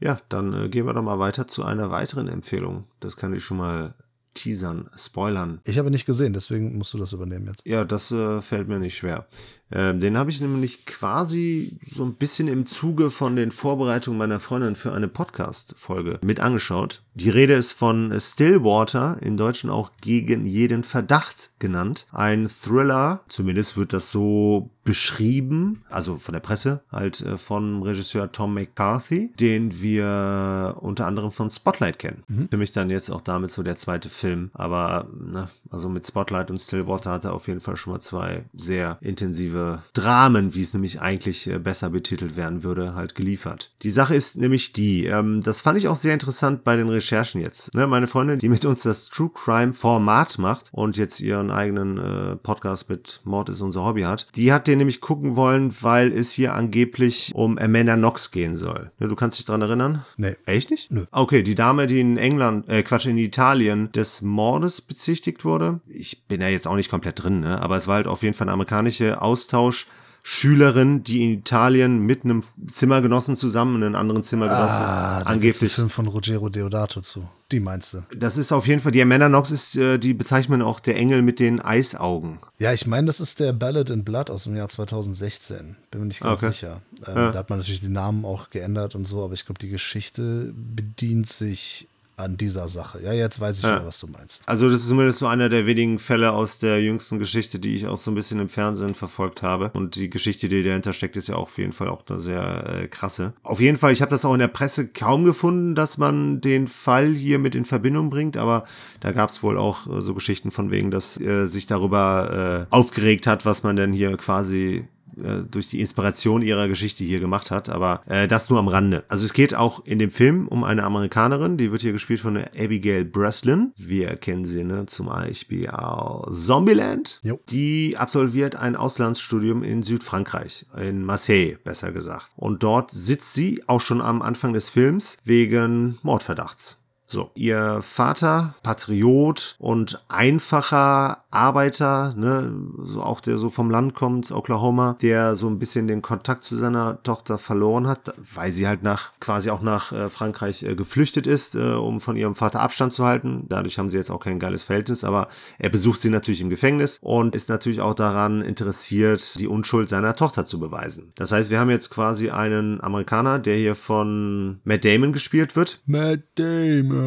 [0.00, 2.84] Ja, dann äh, gehen wir doch mal weiter zu einer weiteren Empfehlung.
[3.00, 3.94] Das kann ich schon mal
[4.34, 5.60] teasern, spoilern.
[5.64, 7.66] Ich habe nicht gesehen, deswegen musst du das übernehmen jetzt.
[7.66, 9.26] Ja, das äh, fällt mir nicht schwer.
[9.72, 14.40] Ähm, den habe ich nämlich quasi so ein bisschen im Zuge von den Vorbereitungen meiner
[14.40, 17.02] Freundin für eine Podcast-Folge mit angeschaut.
[17.14, 22.06] Die Rede ist von Stillwater, im Deutschen auch gegen jeden Verdacht genannt.
[22.12, 28.32] Ein Thriller, zumindest wird das so beschrieben, also von der Presse, halt äh, von Regisseur
[28.32, 32.24] Tom McCarthy, den wir unter anderem von Spotlight kennen.
[32.50, 34.50] Für mich dann jetzt auch damit so der zweite Film.
[34.54, 38.44] Aber ne, also mit Spotlight und Stillwater hat er auf jeden Fall schon mal zwei
[38.54, 39.59] sehr intensive
[39.94, 43.72] Dramen, wie es nämlich eigentlich äh, besser betitelt werden würde, halt geliefert.
[43.82, 47.40] Die Sache ist nämlich die, ähm, das fand ich auch sehr interessant bei den Recherchen
[47.40, 47.74] jetzt.
[47.74, 51.98] Ne, meine Freundin, die mit uns das True Crime Format macht und jetzt ihren eigenen
[51.98, 56.12] äh, Podcast mit Mord ist unser Hobby hat, die hat den nämlich gucken wollen, weil
[56.12, 58.90] es hier angeblich um Amanda Knox gehen soll.
[58.98, 60.04] Ne, du kannst dich dran erinnern?
[60.16, 60.36] Nee.
[60.46, 60.90] Echt nicht?
[60.90, 61.04] Nö.
[61.10, 65.80] Okay, die Dame, die in England, äh, Quatsch, in Italien des Mordes bezichtigt wurde.
[65.86, 67.60] Ich bin ja jetzt auch nicht komplett drin, ne?
[67.60, 69.20] aber es war halt auf jeden Fall eine amerikanische
[69.54, 69.86] Austausch.
[70.22, 75.72] Schülerin, die in Italien mit einem Zimmergenossen zusammen in einem anderen Zimmergenossen Ah, da angeblich.
[75.72, 77.26] Film von Ruggero Deodato zu.
[77.50, 78.04] Die meinst du?
[78.14, 81.22] Das ist auf jeden Fall, die Amanda Knox ist äh, die Bezeichnung auch der Engel
[81.22, 82.38] mit den Eisaugen.
[82.58, 85.76] Ja, ich meine, das ist der Ballad in Blood aus dem Jahr 2016.
[85.90, 86.52] Bin mir nicht ganz Okay.
[86.52, 86.82] sicher.
[87.06, 87.32] Ähm, Ja.
[87.32, 90.52] Da hat man natürlich den Namen auch geändert und so, aber ich glaube, die Geschichte
[90.54, 91.88] bedient sich
[92.20, 93.00] an dieser Sache.
[93.02, 93.76] Ja, jetzt weiß ich Ja.
[93.76, 94.42] wieder, was du meinst.
[94.46, 97.86] Also das ist zumindest so einer der wenigen Fälle aus der jüngsten Geschichte, die ich
[97.86, 99.70] auch so ein bisschen im Fernsehen verfolgt habe.
[99.74, 102.82] Und die Geschichte, die dahinter steckt, ist ja auch auf jeden Fall auch eine sehr
[102.82, 103.32] äh, krasse.
[103.42, 106.68] Auf jeden Fall, ich habe das auch in der Presse kaum gefunden, dass man den
[106.68, 108.64] Fall hier mit in Verbindung bringt, aber
[109.00, 112.74] da gab es wohl auch äh, so Geschichten von wegen, dass äh, sich darüber äh,
[112.74, 114.86] aufgeregt hat, was man denn hier quasi
[115.22, 119.04] äh, durch die Inspiration ihrer Geschichte hier gemacht hat, aber äh, das nur am Rande.
[119.08, 122.36] Also es geht auch in dem Film um eine Amerikanerin, die wird hier gespielt von
[122.36, 123.72] Abigail Breslin.
[123.76, 127.20] Wir kennen sie ne, zum Beispiel aus Zombieland.
[127.22, 127.38] Jo.
[127.48, 132.30] Die absolviert ein Auslandsstudium in Südfrankreich, in Marseille besser gesagt.
[132.36, 136.79] Und dort sitzt sie auch schon am Anfang des Films wegen Mordverdachts.
[137.10, 142.52] So, ihr Vater, Patriot und einfacher Arbeiter, ne,
[142.84, 146.54] so auch der so vom Land kommt, Oklahoma, der so ein bisschen den Kontakt zu
[146.54, 151.26] seiner Tochter verloren hat, weil sie halt nach quasi auch nach äh, Frankreich äh, geflüchtet
[151.26, 153.44] ist, äh, um von ihrem Vater Abstand zu halten.
[153.48, 155.26] Dadurch haben sie jetzt auch kein geiles Verhältnis, aber
[155.58, 160.14] er besucht sie natürlich im Gefängnis und ist natürlich auch daran interessiert, die Unschuld seiner
[160.14, 161.12] Tochter zu beweisen.
[161.16, 165.80] Das heißt, wir haben jetzt quasi einen Amerikaner, der hier von Matt Damon gespielt wird.
[165.86, 166.99] Matt Damon.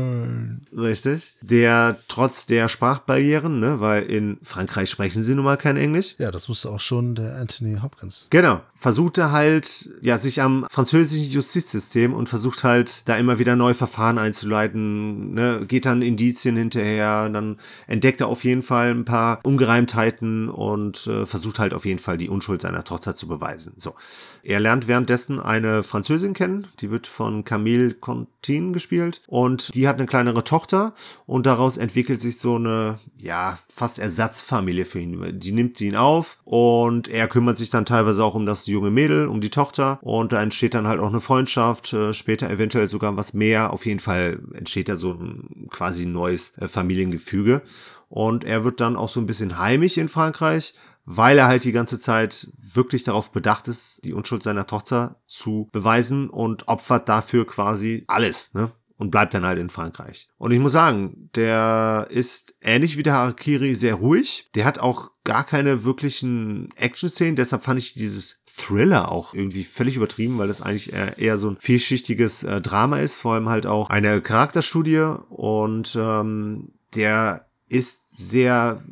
[0.76, 1.34] Richtig.
[1.42, 6.16] Der trotz der Sprachbarrieren, ne, weil in Frankreich sprechen sie nun mal kein Englisch.
[6.18, 8.28] Ja, das wusste auch schon der Anthony Hopkins.
[8.30, 8.62] Genau.
[8.76, 14.18] Versuchte halt, ja, sich am französischen Justizsystem und versucht halt, da immer wieder neue Verfahren
[14.18, 20.50] einzuleiten, ne, geht dann Indizien hinterher, dann entdeckt er auf jeden Fall ein paar Ungereimtheiten
[20.50, 23.74] und äh, versucht halt auf jeden Fall die Unschuld seiner Tochter zu beweisen.
[23.78, 23.96] So.
[24.44, 29.98] Er lernt währenddessen eine Französin kennen, die wird von Camille Contin gespielt und die hat
[29.98, 30.94] eine kleinere Tochter
[31.26, 35.40] und daraus entwickelt sich so eine, ja, fast Ersatzfamilie für ihn.
[35.40, 39.28] Die nimmt ihn auf und er kümmert sich dann teilweise auch um das junge Mädel,
[39.28, 43.18] um die Tochter und da entsteht dann halt auch eine Freundschaft, äh, später eventuell sogar
[43.18, 43.74] was mehr.
[43.74, 47.62] Auf jeden Fall entsteht da so ein quasi neues äh, Familiengefüge
[48.10, 50.76] und er wird dann auch so ein bisschen heimisch in Frankreich,
[51.06, 55.68] weil er halt die ganze Zeit wirklich darauf bedacht ist, die Unschuld seiner Tochter zu
[55.72, 58.72] beweisen und opfert dafür quasi alles, ne?
[58.98, 60.30] Und bleibt dann halt in Frankreich.
[60.38, 64.50] Und ich muss sagen, der ist ähnlich wie der Harakiri sehr ruhig.
[64.56, 67.36] Der hat auch gar keine wirklichen Action-Szenen.
[67.36, 71.58] Deshalb fand ich dieses Thriller auch irgendwie völlig übertrieben, weil das eigentlich eher, so ein
[71.60, 73.16] vielschichtiges äh, Drama ist.
[73.18, 75.16] Vor allem halt auch eine Charakterstudie.
[75.30, 78.84] Und ähm, der ist sehr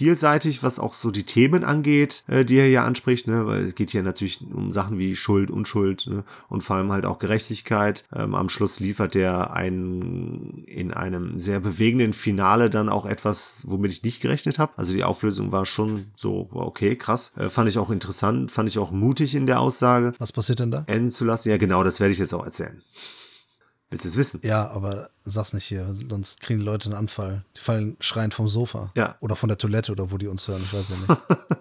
[0.00, 3.46] vielseitig, was auch so die Themen angeht, äh, die er hier anspricht, ne?
[3.46, 6.24] weil es geht hier natürlich um Sachen wie Schuld, Unschuld ne?
[6.48, 8.06] und vor allem halt auch Gerechtigkeit.
[8.16, 13.90] Ähm, am Schluss liefert er einen in einem sehr bewegenden Finale dann auch etwas, womit
[13.90, 14.72] ich nicht gerechnet habe.
[14.76, 17.34] Also die Auflösung war schon so, okay, krass.
[17.36, 20.14] Äh, fand ich auch interessant, fand ich auch mutig in der Aussage.
[20.16, 20.84] Was passiert denn da?
[20.86, 21.50] Enden zu lassen.
[21.50, 22.82] Ja, genau, das werde ich jetzt auch erzählen.
[23.90, 24.40] Willst du es wissen?
[24.44, 27.44] Ja, aber sag's nicht hier, sonst kriegen die Leute einen Anfall.
[27.56, 28.92] Die fallen schreiend vom Sofa.
[28.96, 29.16] Ja.
[29.20, 31.20] Oder von der Toilette oder wo die uns hören, ich weiß ja nicht.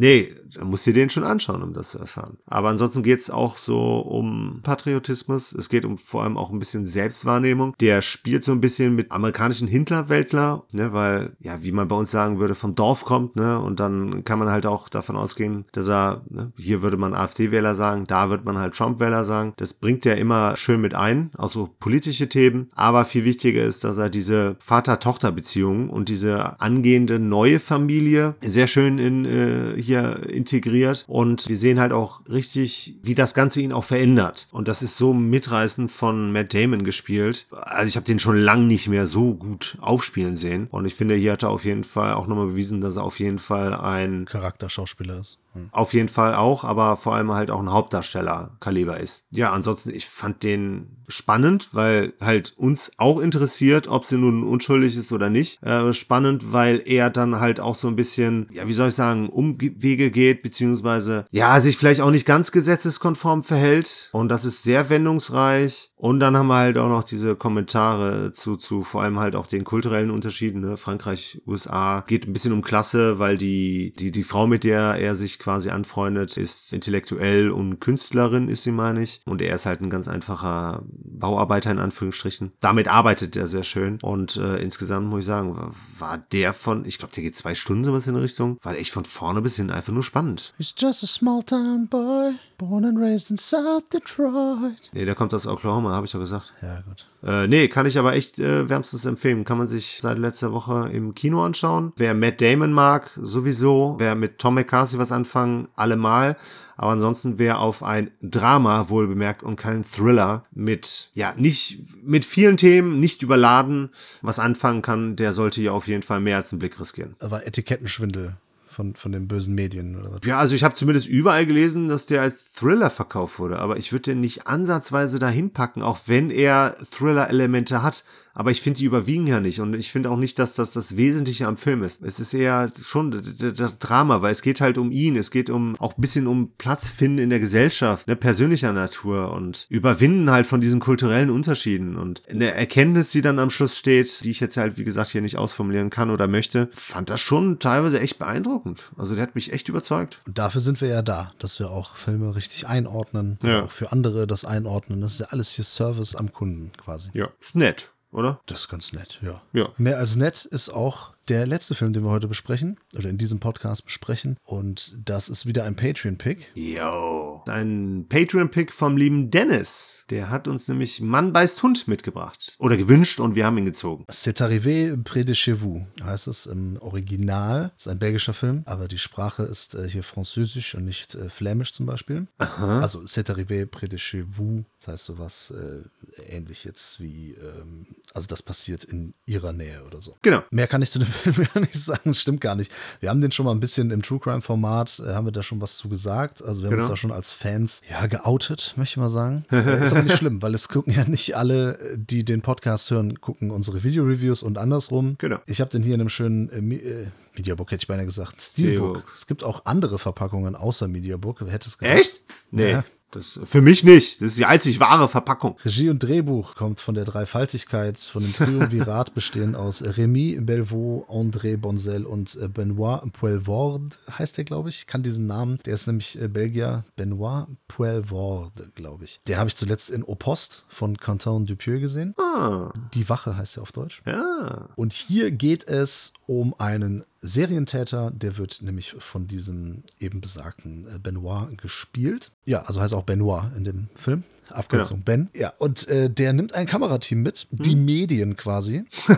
[0.00, 2.38] Nee, da musst du den schon anschauen, um das zu erfahren.
[2.46, 5.52] Aber ansonsten geht's auch so um Patriotismus.
[5.52, 7.74] Es geht um vor allem auch ein bisschen Selbstwahrnehmung.
[7.80, 12.12] Der spielt so ein bisschen mit amerikanischen Hinterwäldler, ne, weil, ja, wie man bei uns
[12.12, 15.88] sagen würde, vom Dorf kommt, ne, und dann kann man halt auch davon ausgehen, dass
[15.88, 19.52] er, ne, hier würde man AfD-Wähler sagen, da wird man halt Trump-Wähler sagen.
[19.56, 22.68] Das bringt er immer schön mit ein, auch so politische Themen.
[22.74, 28.98] Aber viel wichtiger ist, dass er diese Vater-Tochter-Beziehung und diese angehende neue Familie sehr schön
[28.98, 33.84] in äh, hier integriert und wir sehen halt auch richtig, wie das Ganze ihn auch
[33.84, 34.48] verändert.
[34.52, 37.46] Und das ist so mitreißend von Matt Damon gespielt.
[37.50, 40.68] Also ich habe den schon lang nicht mehr so gut aufspielen sehen.
[40.70, 43.18] Und ich finde, hier hat er auf jeden Fall auch nochmal bewiesen, dass er auf
[43.18, 45.38] jeden Fall ein Charakterschauspieler ist.
[45.72, 49.26] Auf jeden Fall auch, aber vor allem halt auch ein Hauptdarsteller-Kaliber ist.
[49.30, 54.96] Ja, ansonsten, ich fand den spannend, weil halt uns auch interessiert, ob sie nun unschuldig
[54.96, 55.62] ist oder nicht.
[55.62, 59.28] Äh, spannend, weil er dann halt auch so ein bisschen, ja, wie soll ich sagen,
[59.28, 64.10] Umwege geht, beziehungsweise, ja, sich vielleicht auch nicht ganz gesetzeskonform verhält.
[64.12, 65.90] Und das ist sehr wendungsreich.
[65.96, 69.46] Und dann haben wir halt auch noch diese Kommentare zu, zu vor allem halt auch
[69.46, 70.76] den kulturellen Unterschieden, ne?
[70.76, 75.14] Frankreich, USA, geht ein bisschen um Klasse, weil die, die, die Frau, mit der er
[75.14, 79.20] sich quasi anfreundet, ist intellektuell und Künstlerin, ist sie, meine ich.
[79.24, 82.52] Und er ist halt ein ganz einfacher Bauarbeiter in Anführungsstrichen.
[82.60, 83.98] Damit arbeitet er sehr schön.
[84.02, 87.54] Und äh, insgesamt muss ich sagen, war, war der von, ich glaube, der geht zwei
[87.54, 90.54] Stunden sowas in die Richtung, war echt von vorne bis hin einfach nur spannend.
[90.58, 94.76] He's just a small town boy, born and raised in South Detroit.
[94.92, 96.52] Nee, der kommt aus Oklahoma, habe ich doch gesagt.
[96.62, 97.06] Ja, gut.
[97.22, 99.44] Äh, nee, kann ich aber echt äh, wärmstens empfehlen.
[99.44, 101.92] Kann man sich seit letzter Woche im Kino anschauen.
[101.96, 103.96] Wer Matt Damon mag, sowieso.
[103.98, 106.36] Wer mit Tom McCarthy was anfangen, allemal.
[106.76, 112.24] Aber ansonsten, wer auf ein Drama wohl bemerkt und kein Thriller mit, ja, nicht, mit
[112.24, 113.90] vielen Themen, nicht überladen,
[114.22, 117.16] was anfangen kann, der sollte hier auf jeden Fall mehr als einen Blick riskieren.
[117.20, 118.36] Aber Etikettenschwindel
[118.68, 120.20] von, von den bösen Medien oder was?
[120.24, 123.90] Ja, also ich habe zumindest überall gelesen, dass der als Thriller verkauft wurde, aber ich
[123.92, 128.04] würde den nicht ansatzweise dahin packen, auch wenn er Thriller-Elemente hat.
[128.38, 129.58] Aber ich finde, die überwiegen ja nicht.
[129.58, 132.02] Und ich finde auch nicht, dass das das Wesentliche am Film ist.
[132.02, 135.16] Es ist eher schon das Drama, weil es geht halt um ihn.
[135.16, 139.32] Es geht um auch ein bisschen um Platz finden in der Gesellschaft, ne, persönlicher Natur
[139.32, 141.96] und Überwinden halt von diesen kulturellen Unterschieden.
[141.96, 145.20] Und eine Erkenntnis, die dann am Schluss steht, die ich jetzt halt, wie gesagt, hier
[145.20, 148.92] nicht ausformulieren kann oder möchte, fand das schon teilweise echt beeindruckend.
[148.96, 150.20] Also der hat mich echt überzeugt.
[150.28, 153.36] Und dafür sind wir ja da, dass wir auch Filme richtig einordnen.
[153.42, 153.64] Ja.
[153.64, 155.00] Auch für andere das einordnen.
[155.00, 157.10] Das ist ja alles hier Service am Kunden quasi.
[157.14, 157.90] Ja, ist nett.
[158.12, 158.40] Oder?
[158.46, 159.40] Das ist ganz nett, ja.
[159.52, 159.68] Ja.
[159.78, 163.40] Mehr als nett ist auch der letzte Film, den wir heute besprechen oder in diesem
[163.40, 164.36] Podcast besprechen.
[164.44, 166.52] Und das ist wieder ein Patreon-Pick.
[166.54, 167.42] Yo.
[167.46, 170.04] Ein Patreon-Pick vom lieben Dennis.
[170.10, 172.56] Der hat uns nämlich Mann beißt Hund mitgebracht.
[172.58, 174.04] Oder gewünscht und wir haben ihn gezogen.
[174.10, 177.72] C'est arrivé près de chez vous, heißt es im Original.
[177.76, 181.72] Ist ein belgischer Film, aber die Sprache ist äh, hier französisch und nicht äh, flämisch
[181.72, 182.26] zum Beispiel.
[182.38, 182.80] Aha.
[182.80, 187.86] Also C'est arrivé près de chez vous, das heißt sowas äh, ähnlich jetzt wie, ähm,
[188.14, 190.16] also das passiert in ihrer Nähe oder so.
[190.22, 190.42] Genau.
[190.50, 192.72] Mehr kann ich zu dem Film gar nicht sagen, stimmt gar nicht.
[193.00, 195.42] Wir haben den schon mal ein bisschen im True Crime Format, äh, haben wir da
[195.42, 196.42] schon was zu gesagt.
[196.42, 196.84] Also wir haben Genau.
[196.84, 199.44] uns da schon als Fans, ja, geoutet, möchte ich mal sagen.
[199.52, 202.90] Äh, ist aber nicht schlimm, weil es gucken ja nicht alle, äh, die den Podcast
[202.90, 205.16] hören, gucken unsere Video-Reviews und andersrum.
[205.18, 205.38] Genau.
[205.46, 207.06] Ich habe den hier in einem schönen äh, äh,
[207.36, 208.88] Mediabook, hätte ich beinahe gesagt, Steelbook.
[208.96, 209.12] Steelbook.
[209.14, 211.38] Es gibt auch andere Verpackungen außer Mediabook.
[211.40, 211.98] Wer hätte es gedacht?
[211.98, 212.22] Echt?
[212.50, 212.70] Nee.
[212.72, 212.84] Ja.
[213.10, 214.20] Das für mich nicht.
[214.20, 215.56] Das ist die einzig wahre Verpackung.
[215.64, 221.56] Regie und Drehbuch kommt von der Dreifaltigkeit, von dem Triumvirat bestehen aus Rémi Belvaux, André
[221.56, 224.80] Bonzel und äh, Benoit Poelvoorde, heißt der, glaube ich.
[224.80, 225.58] Ich kann diesen Namen.
[225.64, 226.84] Der ist nämlich äh, Belgier.
[226.96, 229.20] Benoit Poelvoorde, glaube ich.
[229.26, 232.14] Den habe ich zuletzt in Opost von Quentin Dupieux gesehen.
[232.18, 232.72] Ah.
[232.92, 234.02] Die Wache heißt er auf Deutsch.
[234.04, 234.68] Ja.
[234.76, 240.98] Und hier geht es um einen Serientäter, der wird nämlich von diesem eben besagten äh,
[240.98, 242.32] Benoit gespielt.
[242.44, 244.24] Ja, also heißt auch Benoit in dem Film.
[244.50, 245.30] Abkürzung Ben.
[245.34, 249.16] Ja, und äh, der nimmt ein Kamerateam mit, die Medien quasi, von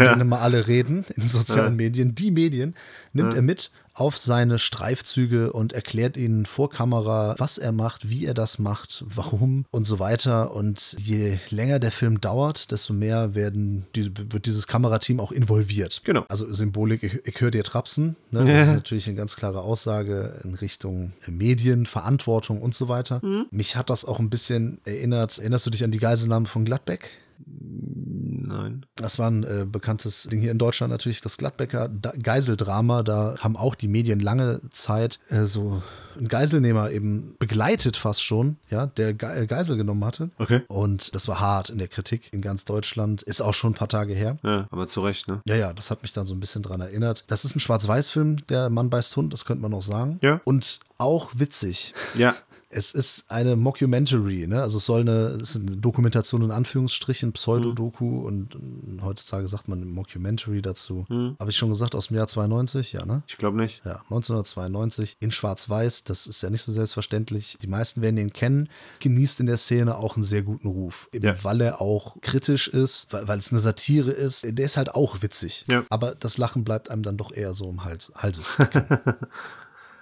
[0.00, 2.74] denen immer alle reden in sozialen Medien, die Medien
[3.12, 8.26] nimmt er mit auf seine Streifzüge und erklärt ihnen vor Kamera, was er macht, wie
[8.26, 10.54] er das macht, warum und so weiter.
[10.54, 16.02] Und je länger der Film dauert, desto mehr werden diese, wird dieses Kamerateam auch involviert.
[16.04, 16.24] Genau.
[16.28, 18.16] Also Symbolik, ich, ich höre dir trapsen.
[18.30, 18.46] Ne?
[18.58, 23.20] Das ist natürlich eine ganz klare Aussage in Richtung Medien, Verantwortung und so weiter.
[23.50, 25.38] Mich hat das auch ein bisschen erinnert.
[25.38, 27.10] Erinnerst du dich an die Geiselnahme von Gladbeck?
[27.46, 28.86] Nein.
[28.96, 33.02] Das war ein äh, bekanntes Ding hier in Deutschland natürlich, das Gladbecker da Geiseldrama.
[33.02, 35.82] Da haben auch die Medien lange Zeit äh, so
[36.16, 40.30] einen Geiselnehmer eben begleitet fast schon, ja, der Ge äh, Geisel genommen hatte.
[40.38, 40.62] Okay.
[40.68, 43.22] Und das war hart in der Kritik in ganz Deutschland.
[43.22, 44.38] Ist auch schon ein paar Tage her.
[44.42, 45.40] Ja, aber zu Recht, ne?
[45.46, 47.24] Ja, ja, das hat mich dann so ein bisschen dran erinnert.
[47.28, 50.18] Das ist ein Schwarz-Weiß-Film, der Mann beißt Hund, das könnte man noch sagen.
[50.22, 50.40] Ja.
[50.44, 51.94] Und auch witzig.
[52.14, 52.34] Ja.
[52.70, 54.60] Es ist eine Mockumentary, ne?
[54.60, 59.68] Also es soll eine, es ist eine Dokumentation in Anführungsstrichen, Pseudodoku und äh, heutzutage sagt
[59.68, 61.06] man Mockumentary dazu.
[61.08, 63.22] Habe ich schon gesagt, aus dem Jahr 92, ja, ne?
[63.26, 63.80] Ich glaube nicht.
[63.86, 67.56] Ja, 1992 in Schwarz-Weiß, das ist ja nicht so selbstverständlich.
[67.62, 68.68] Die meisten werden ihn kennen,
[69.00, 71.42] genießt in der Szene auch einen sehr guten Ruf, eben Ja.
[71.44, 74.44] weil er auch kritisch ist, weil, weil es eine Satire ist.
[74.46, 75.84] Der ist halt auch witzig, Ja.
[75.88, 78.12] aber das Lachen bleibt einem dann doch eher so im Hals.
[78.14, 78.42] Also,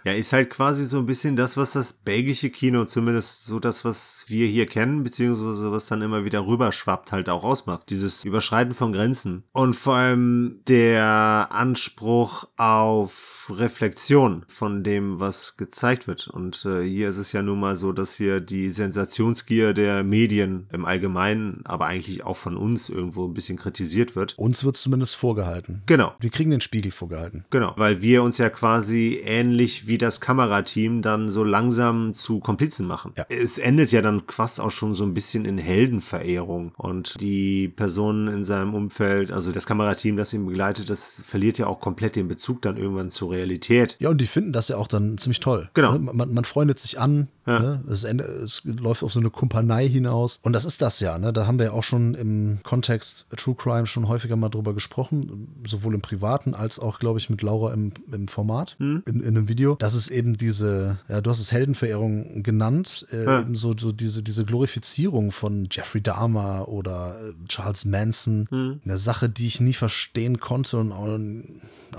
[0.07, 3.85] Ja, ist halt quasi so ein bisschen das, was das belgische Kino, zumindest so das,
[3.85, 7.91] was wir hier kennen, beziehungsweise was dann immer wieder rüberschwappt, halt auch ausmacht.
[7.91, 9.43] Dieses Überschreiten von Grenzen.
[9.51, 16.29] Und vor allem der Anspruch auf Reflexion von dem, was gezeigt wird.
[16.29, 20.69] Und äh, hier ist es ja nun mal so, dass hier die Sensationsgier der Medien
[20.73, 24.39] im Allgemeinen, aber eigentlich auch von uns irgendwo ein bisschen kritisiert wird.
[24.39, 25.83] uns wird zumindest vorgehalten.
[25.87, 26.15] Genau.
[26.21, 27.45] Wir kriegen den Spiegel vorgehalten.
[27.51, 32.87] Genau, weil wir uns ja quasi ähnlich wie das Kamerateam dann so langsam zu Komplizen
[32.87, 33.13] machen.
[33.17, 33.27] Ja.
[33.29, 38.29] Es endet ja dann fast auch schon so ein bisschen in Heldenverehrung und die Personen
[38.29, 42.29] in seinem Umfeld, also das Kamerateam, das ihn begleitet, das verliert ja auch komplett den
[42.29, 43.97] Bezug dann irgendwann zur Realität.
[44.01, 45.71] Ja, und die finden das ja auch dann ziemlich toll.
[45.75, 45.93] Genau.
[45.93, 45.99] Ne?
[45.99, 47.29] Man, man freundet sich an.
[47.47, 47.59] Ja.
[47.61, 47.85] Ne?
[47.89, 50.41] Es, ende, es läuft auf so eine Kumpanei hinaus.
[50.43, 51.19] Und das ist das ja.
[51.19, 51.33] Ne?
[51.33, 55.49] Da haben wir ja auch schon im Kontext True Crime schon häufiger mal drüber gesprochen.
[55.67, 59.03] Sowohl im Privaten als auch, glaube ich, mit Laura im, im Format, Hm.
[59.07, 59.77] in, in einem Video.
[59.77, 63.41] Das ist eben diese, ja, du hast es Heldenverehrung genannt, äh, Ja.
[63.41, 68.47] eben so, so diese, diese Glorifizierung von Jeffrey Dahmer oder äh, Charles Manson.
[68.51, 68.81] Hm.
[68.85, 71.19] Eine Sache, die ich nie verstehen konnte und auch,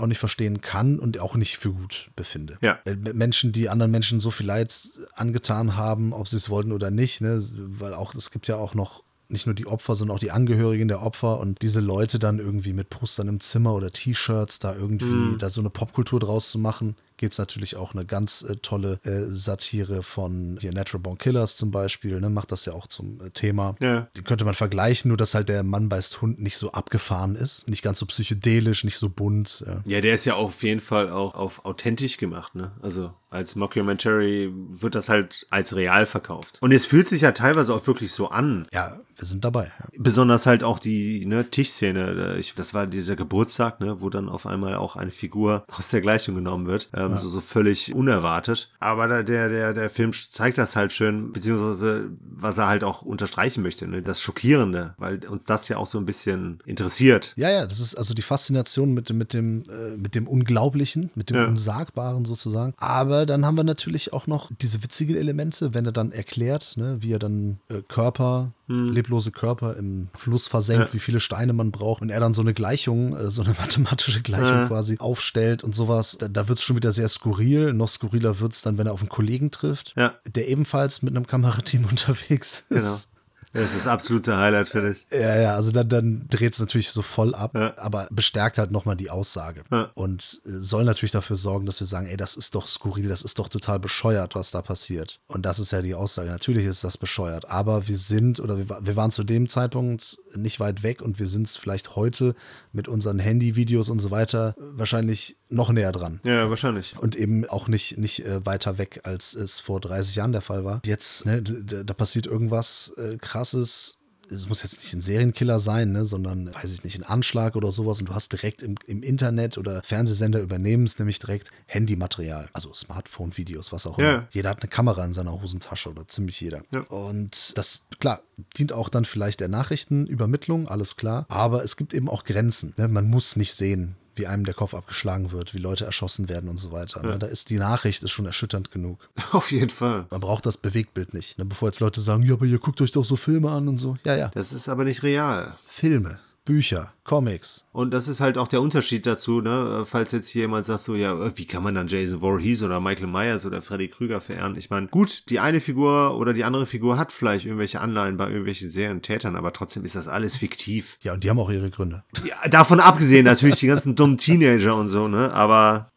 [0.01, 2.57] auch nicht verstehen kann und auch nicht für gut befinde.
[2.61, 2.79] Ja.
[2.85, 4.75] Äh, Menschen, die anderen Menschen so viel Leid
[5.15, 7.41] angetan haben, ob sie es wollten oder nicht, ne?
[7.79, 10.87] weil auch es gibt ja auch noch nicht nur die Opfer, sondern auch die Angehörigen
[10.87, 15.37] der Opfer und diese Leute dann irgendwie mit Postern im Zimmer oder T-Shirts da irgendwie
[15.37, 16.95] da so eine Popkultur draus zu machen.
[17.17, 21.55] Gibt es natürlich auch eine ganz äh, tolle äh, Satire von hier Natural Born Killers
[21.55, 22.29] zum Beispiel, ne?
[22.29, 23.75] macht das ja auch zum äh, Thema.
[23.79, 24.07] Ja.
[24.15, 27.67] Die könnte man vergleichen, nur dass halt der Mann beißt Hund nicht so abgefahren ist,
[27.67, 29.63] nicht ganz so psychedelisch, nicht so bunt.
[29.65, 29.81] Ja.
[29.85, 32.71] Ja, der ist ja auf jeden Fall auch auf authentisch gemacht, ne?
[32.81, 36.57] Also als Mockumentary wird das halt als real verkauft.
[36.61, 38.67] Und es fühlt sich ja teilweise auch wirklich so an.
[38.71, 39.71] ja, wir sind dabei.
[39.79, 39.85] Ja.
[39.97, 42.35] Besonders halt auch die ne, Tischszene.
[42.37, 46.01] Ich, das war dieser Geburtstag, ne, wo dann auf einmal auch eine Figur aus der
[46.01, 46.89] Gleichung genommen wird.
[46.93, 47.17] Ähm, ja.
[47.17, 48.69] so, so völlig unerwartet.
[48.79, 53.63] Aber der, der, der Film zeigt das halt schön, beziehungsweise was er halt auch unterstreichen
[53.63, 54.03] möchte, ne?
[54.03, 57.33] das Schockierende, weil uns das ja auch so ein bisschen interessiert.
[57.37, 61.31] Ja, ja, das ist also die Faszination mit, mit, dem, äh, mit dem Unglaublichen, mit
[61.31, 61.47] dem ja.
[61.47, 62.73] Unsagbaren sozusagen.
[62.77, 66.97] Aber dann haben wir natürlich auch noch diese witzigen Elemente, wenn er dann erklärt, ne,
[67.01, 68.91] wie er dann äh, Körper hm.
[68.91, 70.93] leblose Körper im Fluss versenkt, ja.
[70.93, 74.21] wie viele Steine man braucht und er dann so eine Gleichung, äh, so eine mathematische
[74.21, 74.67] Gleichung ja.
[74.67, 76.17] quasi aufstellt und sowas.
[76.19, 77.73] Da, da wird es schon wieder sehr skurril.
[77.73, 80.15] Noch skurriler wird es dann, wenn er auf einen Kollegen trifft, ja.
[80.25, 83.09] der ebenfalls mit einem Kamerateam unterwegs ist.
[83.09, 83.16] Genau.
[83.57, 85.07] Das ist das absolute Highlight, finde ich.
[85.11, 87.73] Ja, ja, also dann, dann dreht es natürlich so voll ab, ja.
[87.77, 89.63] aber bestärkt halt nochmal die Aussage.
[89.71, 89.89] Ja.
[89.95, 93.39] Und soll natürlich dafür sorgen, dass wir sagen, ey, das ist doch skurril, das ist
[93.39, 95.19] doch total bescheuert, was da passiert.
[95.25, 96.29] Und das ist ja die Aussage.
[96.29, 100.59] Natürlich ist das bescheuert, aber wir sind oder wir, wir waren zu dem Zeitpunkt nicht
[100.59, 102.35] weit weg und wir sind es vielleicht heute
[102.73, 106.19] mit unseren Handyvideos und so weiter wahrscheinlich noch näher dran.
[106.25, 106.95] Ja, wahrscheinlich.
[106.99, 110.65] Und eben auch nicht, nicht äh, weiter weg, als es vor 30 Jahren der Fall
[110.65, 110.81] war.
[110.85, 113.17] Jetzt, ne, da passiert irgendwas äh,
[113.47, 113.97] krasses
[114.29, 117.71] es muss jetzt nicht ein Serienkiller sein, ne, sondern, weiß ich nicht, ein Anschlag oder
[117.71, 122.49] sowas und du hast direkt im, im Internet oder Fernsehsender übernehmen es nämlich direkt Handymaterial,
[122.51, 124.15] also Smartphone-Videos, was auch ja.
[124.15, 124.27] immer.
[124.31, 126.63] Jeder hat eine Kamera in seiner Hosentasche oder ziemlich jeder.
[126.71, 126.81] Ja.
[126.81, 128.21] Und das, klar,
[128.57, 132.73] dient auch dann vielleicht der Nachrichtenübermittlung, alles klar, aber es gibt eben auch Grenzen.
[132.77, 132.89] Ne?
[132.89, 136.57] Man muss nicht sehen, wie einem der Kopf abgeschlagen wird, wie Leute erschossen werden und
[136.57, 137.01] so weiter.
[137.01, 137.09] Ne?
[137.09, 137.17] Ja.
[137.17, 139.09] Da ist die Nachricht ist schon erschütternd genug.
[139.31, 140.05] Auf jeden Fall.
[140.09, 141.37] Man braucht das Bewegtbild nicht.
[141.37, 141.45] Ne?
[141.45, 143.97] Bevor jetzt Leute sagen, ja, aber ihr guckt euch doch so Filme an und so.
[144.03, 144.29] Ja, ja.
[144.33, 145.55] Das ist aber nicht real.
[145.67, 146.19] Filme.
[146.47, 147.65] Bücher, Comics.
[147.73, 149.83] Und das ist halt auch der Unterschied dazu, ne?
[149.85, 153.07] Falls jetzt hier jemand sagt so, ja, wie kann man dann Jason Voorhees oder Michael
[153.07, 154.55] Myers oder Freddy Krüger verehren?
[154.55, 158.27] Ich meine, gut, die eine Figur oder die andere Figur hat vielleicht irgendwelche Anleihen bei
[158.27, 160.97] irgendwelchen Serientätern, aber trotzdem ist das alles fiktiv.
[161.01, 162.05] Ja, und die haben auch ihre Gründe.
[162.25, 165.33] Ja, davon abgesehen natürlich die ganzen dummen Teenager und so, ne?
[165.33, 165.91] Aber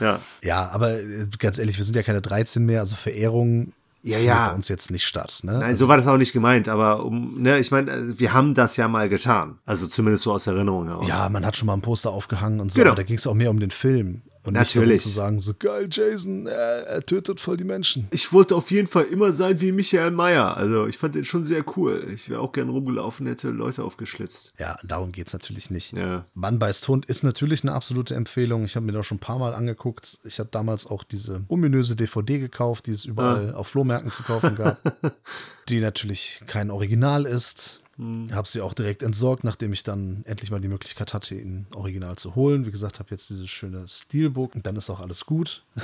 [0.00, 0.20] ja.
[0.42, 3.74] Ja, aber äh, ganz ehrlich, wir sind ja keine 13 mehr, also Verehrung
[4.04, 4.48] ja, ja.
[4.48, 5.40] bei uns jetzt nicht statt.
[5.42, 5.52] Ne?
[5.52, 8.34] Nein, also, so war das auch nicht gemeint, aber um, ne, ich meine, äh, wir
[8.34, 9.58] haben das ja mal getan.
[9.64, 11.08] Also zumindest so aus Erinnerung heraus.
[11.08, 12.90] Ja, man hat schon mal ein Poster aufgehangen und so, genau.
[12.90, 14.22] aber da ging es auch mehr um den Film.
[14.44, 14.88] Und Natürlich.
[14.88, 18.08] nicht darum zu sagen, so geil, Jason, er, er, tötet voll die Menschen.
[18.10, 20.54] Ich wollte auf jeden Fall immer sein wie Michael Meyer.
[20.54, 22.06] Also ich fand den schon sehr cool.
[22.14, 24.52] Ich wäre auch gern rumgelaufen, hätte Leute aufgeschlitzt.
[24.58, 25.96] Ja, darum geht es natürlich nicht.
[25.96, 26.26] Ja.
[26.34, 28.66] Mann beißt Hund ist natürlich eine absolute Empfehlung.
[28.66, 30.18] Ich habe mir das schon ein paar Mal angeguckt.
[30.24, 33.56] Ich habe damals auch diese ominöse DVD gekauft, die es überall ah.
[33.56, 34.78] auf Flohmärkten zu kaufen gab.
[35.70, 38.34] die natürlich kein Original ist Mhm.
[38.34, 42.16] Habe sie auch direkt entsorgt, nachdem ich dann endlich mal die Möglichkeit hatte, ihn original
[42.16, 42.66] zu holen.
[42.66, 45.64] Wie gesagt, habe jetzt dieses schöne Steelbook und dann ist auch alles gut.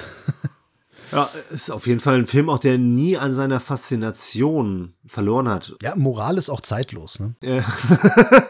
[1.13, 5.75] Ja, ist auf jeden Fall ein Film auch, der nie an seiner Faszination verloren hat.
[5.83, 7.35] Ja, Moral ist auch zeitlos, ne?
[7.43, 7.65] Ja.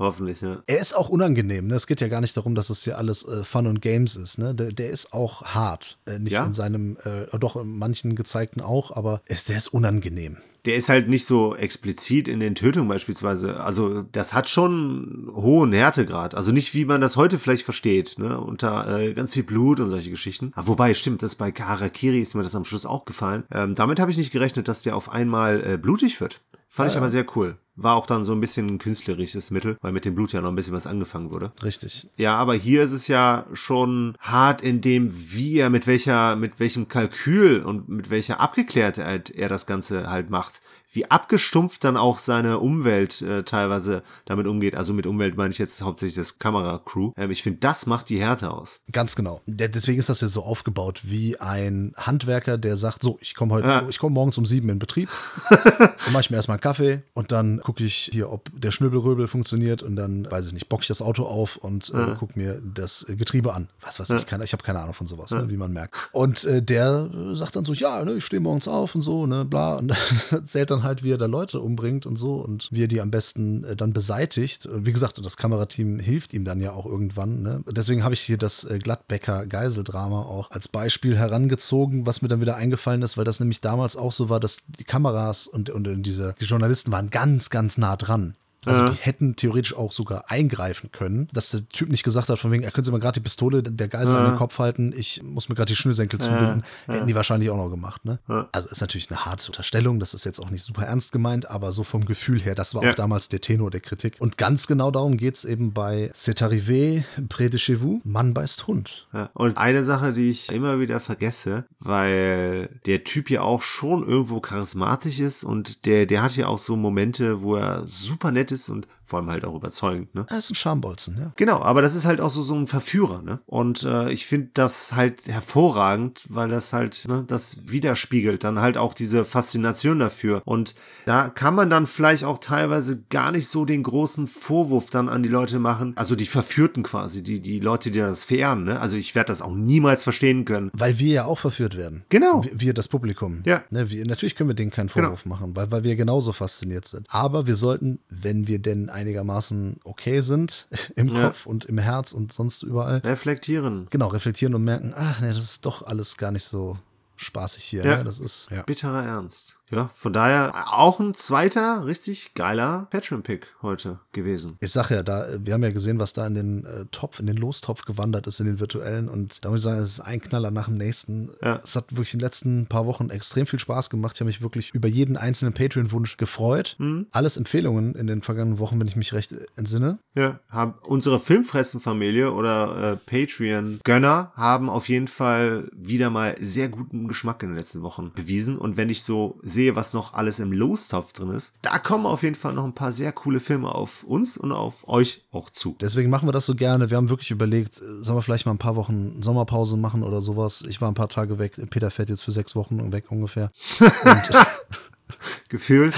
[0.00, 0.62] Hoffentlich, ja.
[0.66, 1.66] Er ist auch unangenehm.
[1.66, 1.74] Ne?
[1.74, 4.38] Es geht ja gar nicht darum, dass es hier alles äh, Fun und Games ist.
[4.38, 4.54] Ne?
[4.54, 5.98] Der, der ist auch hart.
[6.06, 6.46] Äh, nicht ja?
[6.46, 10.88] in seinem, äh, doch in manchen gezeigten auch, aber es, der ist unangenehm der ist
[10.88, 13.60] halt nicht so explizit in den Tötungen beispielsweise.
[13.60, 16.34] Also das hat schon hohen Härtegrad.
[16.34, 18.38] Also nicht, wie man das heute vielleicht versteht, ne?
[18.38, 20.52] Unter äh, ganz viel Blut und solche Geschichten.
[20.54, 23.44] Aber wobei, stimmt, das bei Karakiri ist mir das am Schluss auch gefallen.
[23.50, 26.40] Ähm, damit habe ich nicht gerechnet, dass der auf einmal äh, blutig wird.
[26.72, 27.58] Fand ich aber sehr cool.
[27.74, 30.50] War auch dann so ein bisschen ein künstlerisches Mittel, weil mit dem Blut ja noch
[30.50, 31.50] ein bisschen was angefangen wurde.
[31.64, 32.08] Richtig.
[32.16, 36.60] Ja, aber hier ist es ja schon hart in dem, wie er mit welcher, mit
[36.60, 40.60] welchem Kalkül und mit welcher Abgeklärtheit er das Ganze halt macht
[40.92, 44.74] wie abgestumpft dann auch seine Umwelt äh, teilweise damit umgeht.
[44.74, 47.12] Also mit Umwelt meine ich jetzt hauptsächlich das Kameracrew.
[47.16, 48.80] Ähm, ich finde, das macht die Härte aus.
[48.90, 49.40] Ganz genau.
[49.46, 53.68] Deswegen ist das ja so aufgebaut wie ein Handwerker, der sagt, so, ich komme heute,
[53.68, 53.88] ja.
[53.88, 55.08] ich komme morgens um sieben in Betrieb,
[55.48, 59.28] dann mache ich mir erstmal einen Kaffee und dann gucke ich hier, ob der Schnürbelröbel
[59.28, 62.14] funktioniert und dann, weiß ich nicht, bock ich das Auto auf und äh, ja.
[62.14, 63.68] gucke mir das Getriebe an.
[63.82, 64.16] Was weiß ja.
[64.16, 66.10] ich, keine, ich habe keine Ahnung von sowas, ne, wie man merkt.
[66.12, 69.44] Und äh, der sagt dann so, ja, ne, ich stehe morgens auf und so, ne,
[69.44, 72.68] bla, und dann zählt dann dann halt, wie er da Leute umbringt und so und
[72.70, 74.66] wie er die am besten äh, dann beseitigt.
[74.66, 77.42] Und wie gesagt, das Kamerateam hilft ihm dann ja auch irgendwann.
[77.42, 77.62] Ne?
[77.70, 82.40] Deswegen habe ich hier das äh, Gladbecker Geiseldrama auch als Beispiel herangezogen, was mir dann
[82.40, 86.02] wieder eingefallen ist, weil das nämlich damals auch so war, dass die Kameras und, und
[86.02, 88.34] diese die Journalisten waren ganz, ganz nah dran.
[88.66, 88.90] Also ja.
[88.90, 92.62] die hätten theoretisch auch sogar eingreifen können, dass der Typ nicht gesagt hat, von wegen,
[92.62, 94.20] er könnte mal gerade die Pistole der Geisel ja.
[94.20, 96.62] an den Kopf halten, ich muss mir gerade die Schnürsenkel zubinden.
[96.86, 96.94] Ja.
[96.94, 98.18] Hätten die wahrscheinlich auch noch gemacht, ne?
[98.52, 101.72] Also ist natürlich eine harte Unterstellung, das ist jetzt auch nicht super ernst gemeint, aber
[101.72, 104.16] so vom Gefühl her, das war auch damals der Tenor der Kritik.
[104.18, 108.34] Und ganz genau darum geht es eben bei C'est arrivé, près de chez vous, Mann
[108.34, 109.08] beißt Hund.
[109.32, 114.40] Und eine Sache, die ich immer wieder vergesse, weil der Typ ja auch schon irgendwo
[114.40, 118.68] charismatisch ist und der, der hat ja auch so Momente, wo er super nett ist
[118.68, 120.14] und vor allem halt auch überzeugend.
[120.14, 120.24] Ne?
[120.28, 121.32] Er ist ein Schambolzen, ja.
[121.36, 123.22] Genau, aber das ist halt auch so, so ein Verführer.
[123.22, 123.40] Ne?
[123.46, 128.78] Und äh, ich finde das halt hervorragend, weil das halt ne, das widerspiegelt, dann halt
[128.78, 130.42] auch diese Faszination dafür.
[130.44, 135.08] Und da kann man dann vielleicht auch teilweise gar nicht so den großen Vorwurf dann
[135.08, 138.64] an die Leute machen, also die Verführten quasi, die, die Leute, die das verehren.
[138.64, 138.78] Ne?
[138.78, 140.70] Also ich werde das auch niemals verstehen können.
[140.72, 142.04] Weil wir ja auch verführt werden.
[142.10, 142.44] Genau.
[142.44, 143.42] Wir, wir das Publikum.
[143.44, 143.64] Ja.
[143.70, 147.06] Ne, wir, natürlich können wir denen keinen Vorwurf machen, weil, weil wir genauso fasziniert sind.
[147.10, 151.26] Aber wir sollten, wenn wir denn einigermaßen okay sind, im Ja.
[151.28, 153.86] Kopf und im Herz und sonst überall, Reflektieren.
[153.90, 156.78] genau, reflektieren und merken, ach ne, das ist doch alles gar nicht so
[157.16, 157.84] spaßig hier.
[157.84, 157.98] Ja.
[157.98, 158.04] Ne?
[158.04, 158.62] Das ist, ja.
[158.62, 159.59] Bitterer Ernst.
[159.70, 164.56] Ja, von daher auch ein zweiter richtig geiler Patreon-Pick heute gewesen.
[164.60, 167.26] Ich sag ja, da, wir haben ja gesehen, was da in den äh, Topf, in
[167.26, 169.08] den Lostopf gewandert ist, in den virtuellen.
[169.08, 171.30] Und da muss ich sagen, es ist ein Knaller nach dem nächsten.
[171.42, 171.60] Ja.
[171.62, 174.16] Es hat wirklich in den letzten paar Wochen extrem viel Spaß gemacht.
[174.16, 176.74] Ich habe mich wirklich über jeden einzelnen Patreon-Wunsch gefreut.
[176.78, 177.06] Mhm.
[177.12, 179.98] Alles Empfehlungen in den vergangenen Wochen, wenn ich mich recht entsinne.
[180.14, 187.06] Ja, haben unsere Filmfressen-Familie oder äh, Patreon-Gönner haben auf jeden Fall wieder mal sehr guten
[187.06, 188.58] Geschmack in den letzten Wochen bewiesen.
[188.58, 192.22] Und wenn ich so sehe, was noch alles im Lostopf drin ist, da kommen auf
[192.22, 195.76] jeden Fall noch ein paar sehr coole Filme auf uns und auf euch auch zu.
[195.80, 196.90] Deswegen machen wir das so gerne.
[196.90, 200.64] Wir haben wirklich überlegt, sollen wir vielleicht mal ein paar Wochen Sommerpause machen oder sowas.
[200.68, 201.60] Ich war ein paar Tage weg.
[201.70, 203.50] Peter fährt jetzt für sechs Wochen weg ungefähr.
[205.48, 205.94] Gefühlt?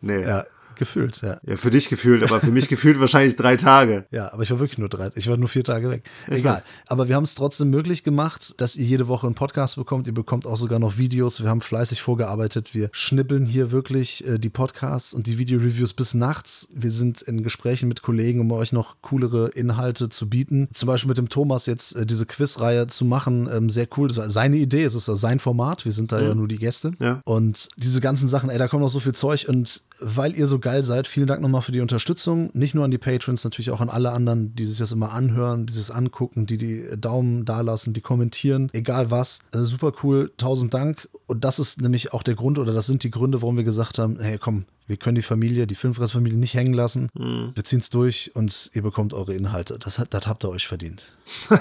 [0.00, 0.22] Nee.
[0.22, 0.44] ja,
[0.76, 1.38] gefühlt, ja.
[1.44, 4.06] Ja, für dich gefühlt, aber für mich gefühlt wahrscheinlich drei Tage.
[4.10, 6.08] Ja, aber ich war wirklich nur drei, ich war nur vier Tage weg.
[6.28, 6.56] Ich Egal.
[6.56, 6.64] weiß.
[6.86, 10.06] Aber wir haben es trotzdem möglich gemacht, dass ihr jede Woche einen Podcast bekommt.
[10.06, 11.42] Ihr bekommt auch sogar noch Videos.
[11.42, 12.74] Wir haben fleißig vorgearbeitet.
[12.74, 16.68] Wir schnippeln hier wirklich äh, die Podcasts und die Video-Reviews bis nachts.
[16.74, 20.68] Wir sind in Gesprächen mit Kollegen, um euch noch coolere Inhalte zu bieten.
[20.72, 23.48] Zum Beispiel mit dem Thomas jetzt äh, diese Quizreihe zu machen.
[23.50, 24.08] Ähm, sehr cool.
[24.08, 24.84] Das war seine Idee.
[24.84, 25.84] Es ist ja sein Format.
[25.84, 26.92] Wir sind da ja nur die Gäste.
[27.00, 27.20] Ja.
[27.24, 29.46] Und diese ganzen Sachen, ey, da kommt noch so viel Zeug.
[29.48, 32.50] Und weil ihr so geil seid, vielen Dank nochmal für die Unterstützung.
[32.52, 35.64] Nicht nur an die Patrons, natürlich auch an alle anderen, die sich das immer anhören,
[35.64, 39.42] dieses angucken, die die Daumen dalassen, die kommentieren, egal was.
[39.54, 41.08] Äh, super cool, tausend Dank.
[41.28, 43.98] Und das ist nämlich auch der Grund, oder das sind die Gründe, warum wir gesagt
[43.98, 47.10] haben, hey komm, wir können die Familie, die Filmfressfamilie nicht hängen lassen.
[47.14, 49.78] Wir ziehen es durch und ihr bekommt eure Inhalte.
[49.78, 51.04] Das, das habt ihr euch verdient.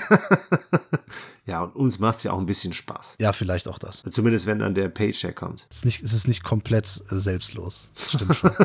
[1.45, 3.17] Ja, und uns macht es ja auch ein bisschen Spaß.
[3.19, 4.03] Ja, vielleicht auch das.
[4.09, 5.67] Zumindest wenn dann der Paycheck kommt.
[5.69, 7.89] Es ist nicht, es ist nicht komplett äh, selbstlos.
[7.95, 8.51] Das stimmt schon.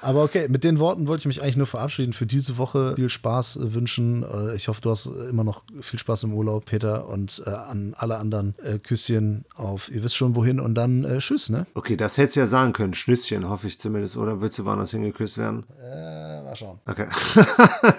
[0.00, 2.94] Aber okay, mit den Worten wollte ich mich eigentlich nur verabschieden für diese Woche.
[2.94, 4.22] Viel Spaß äh, wünschen.
[4.22, 7.08] Äh, Ich hoffe, du hast immer noch viel Spaß im Urlaub, Peter.
[7.08, 10.60] Und äh, an alle anderen äh, Küsschen auf, ihr wisst schon wohin.
[10.60, 11.66] Und dann äh, tschüss, ne?
[11.72, 12.92] Okay, das hättest du ja sagen können.
[12.92, 14.18] Schnüsschen, hoffe ich zumindest.
[14.18, 15.64] Oder willst du woanders hingeküsst werden?
[15.82, 16.80] Äh, mal schauen.
[16.84, 17.06] Okay.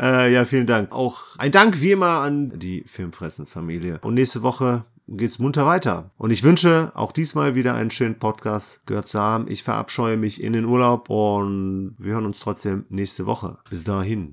[0.00, 0.92] äh, ja, vielen Dank.
[0.92, 4.00] Auch ein Dank wie immer an die Filmfressen-Familie.
[4.02, 6.10] Und nächste Woche geht's munter weiter.
[6.18, 9.46] Und ich wünsche auch diesmal wieder einen schönen Podcast gehört zu haben.
[9.48, 13.58] Ich verabscheue mich in den Urlaub und wir hören uns trotzdem nächste Woche.
[13.70, 14.24] Bis dahin.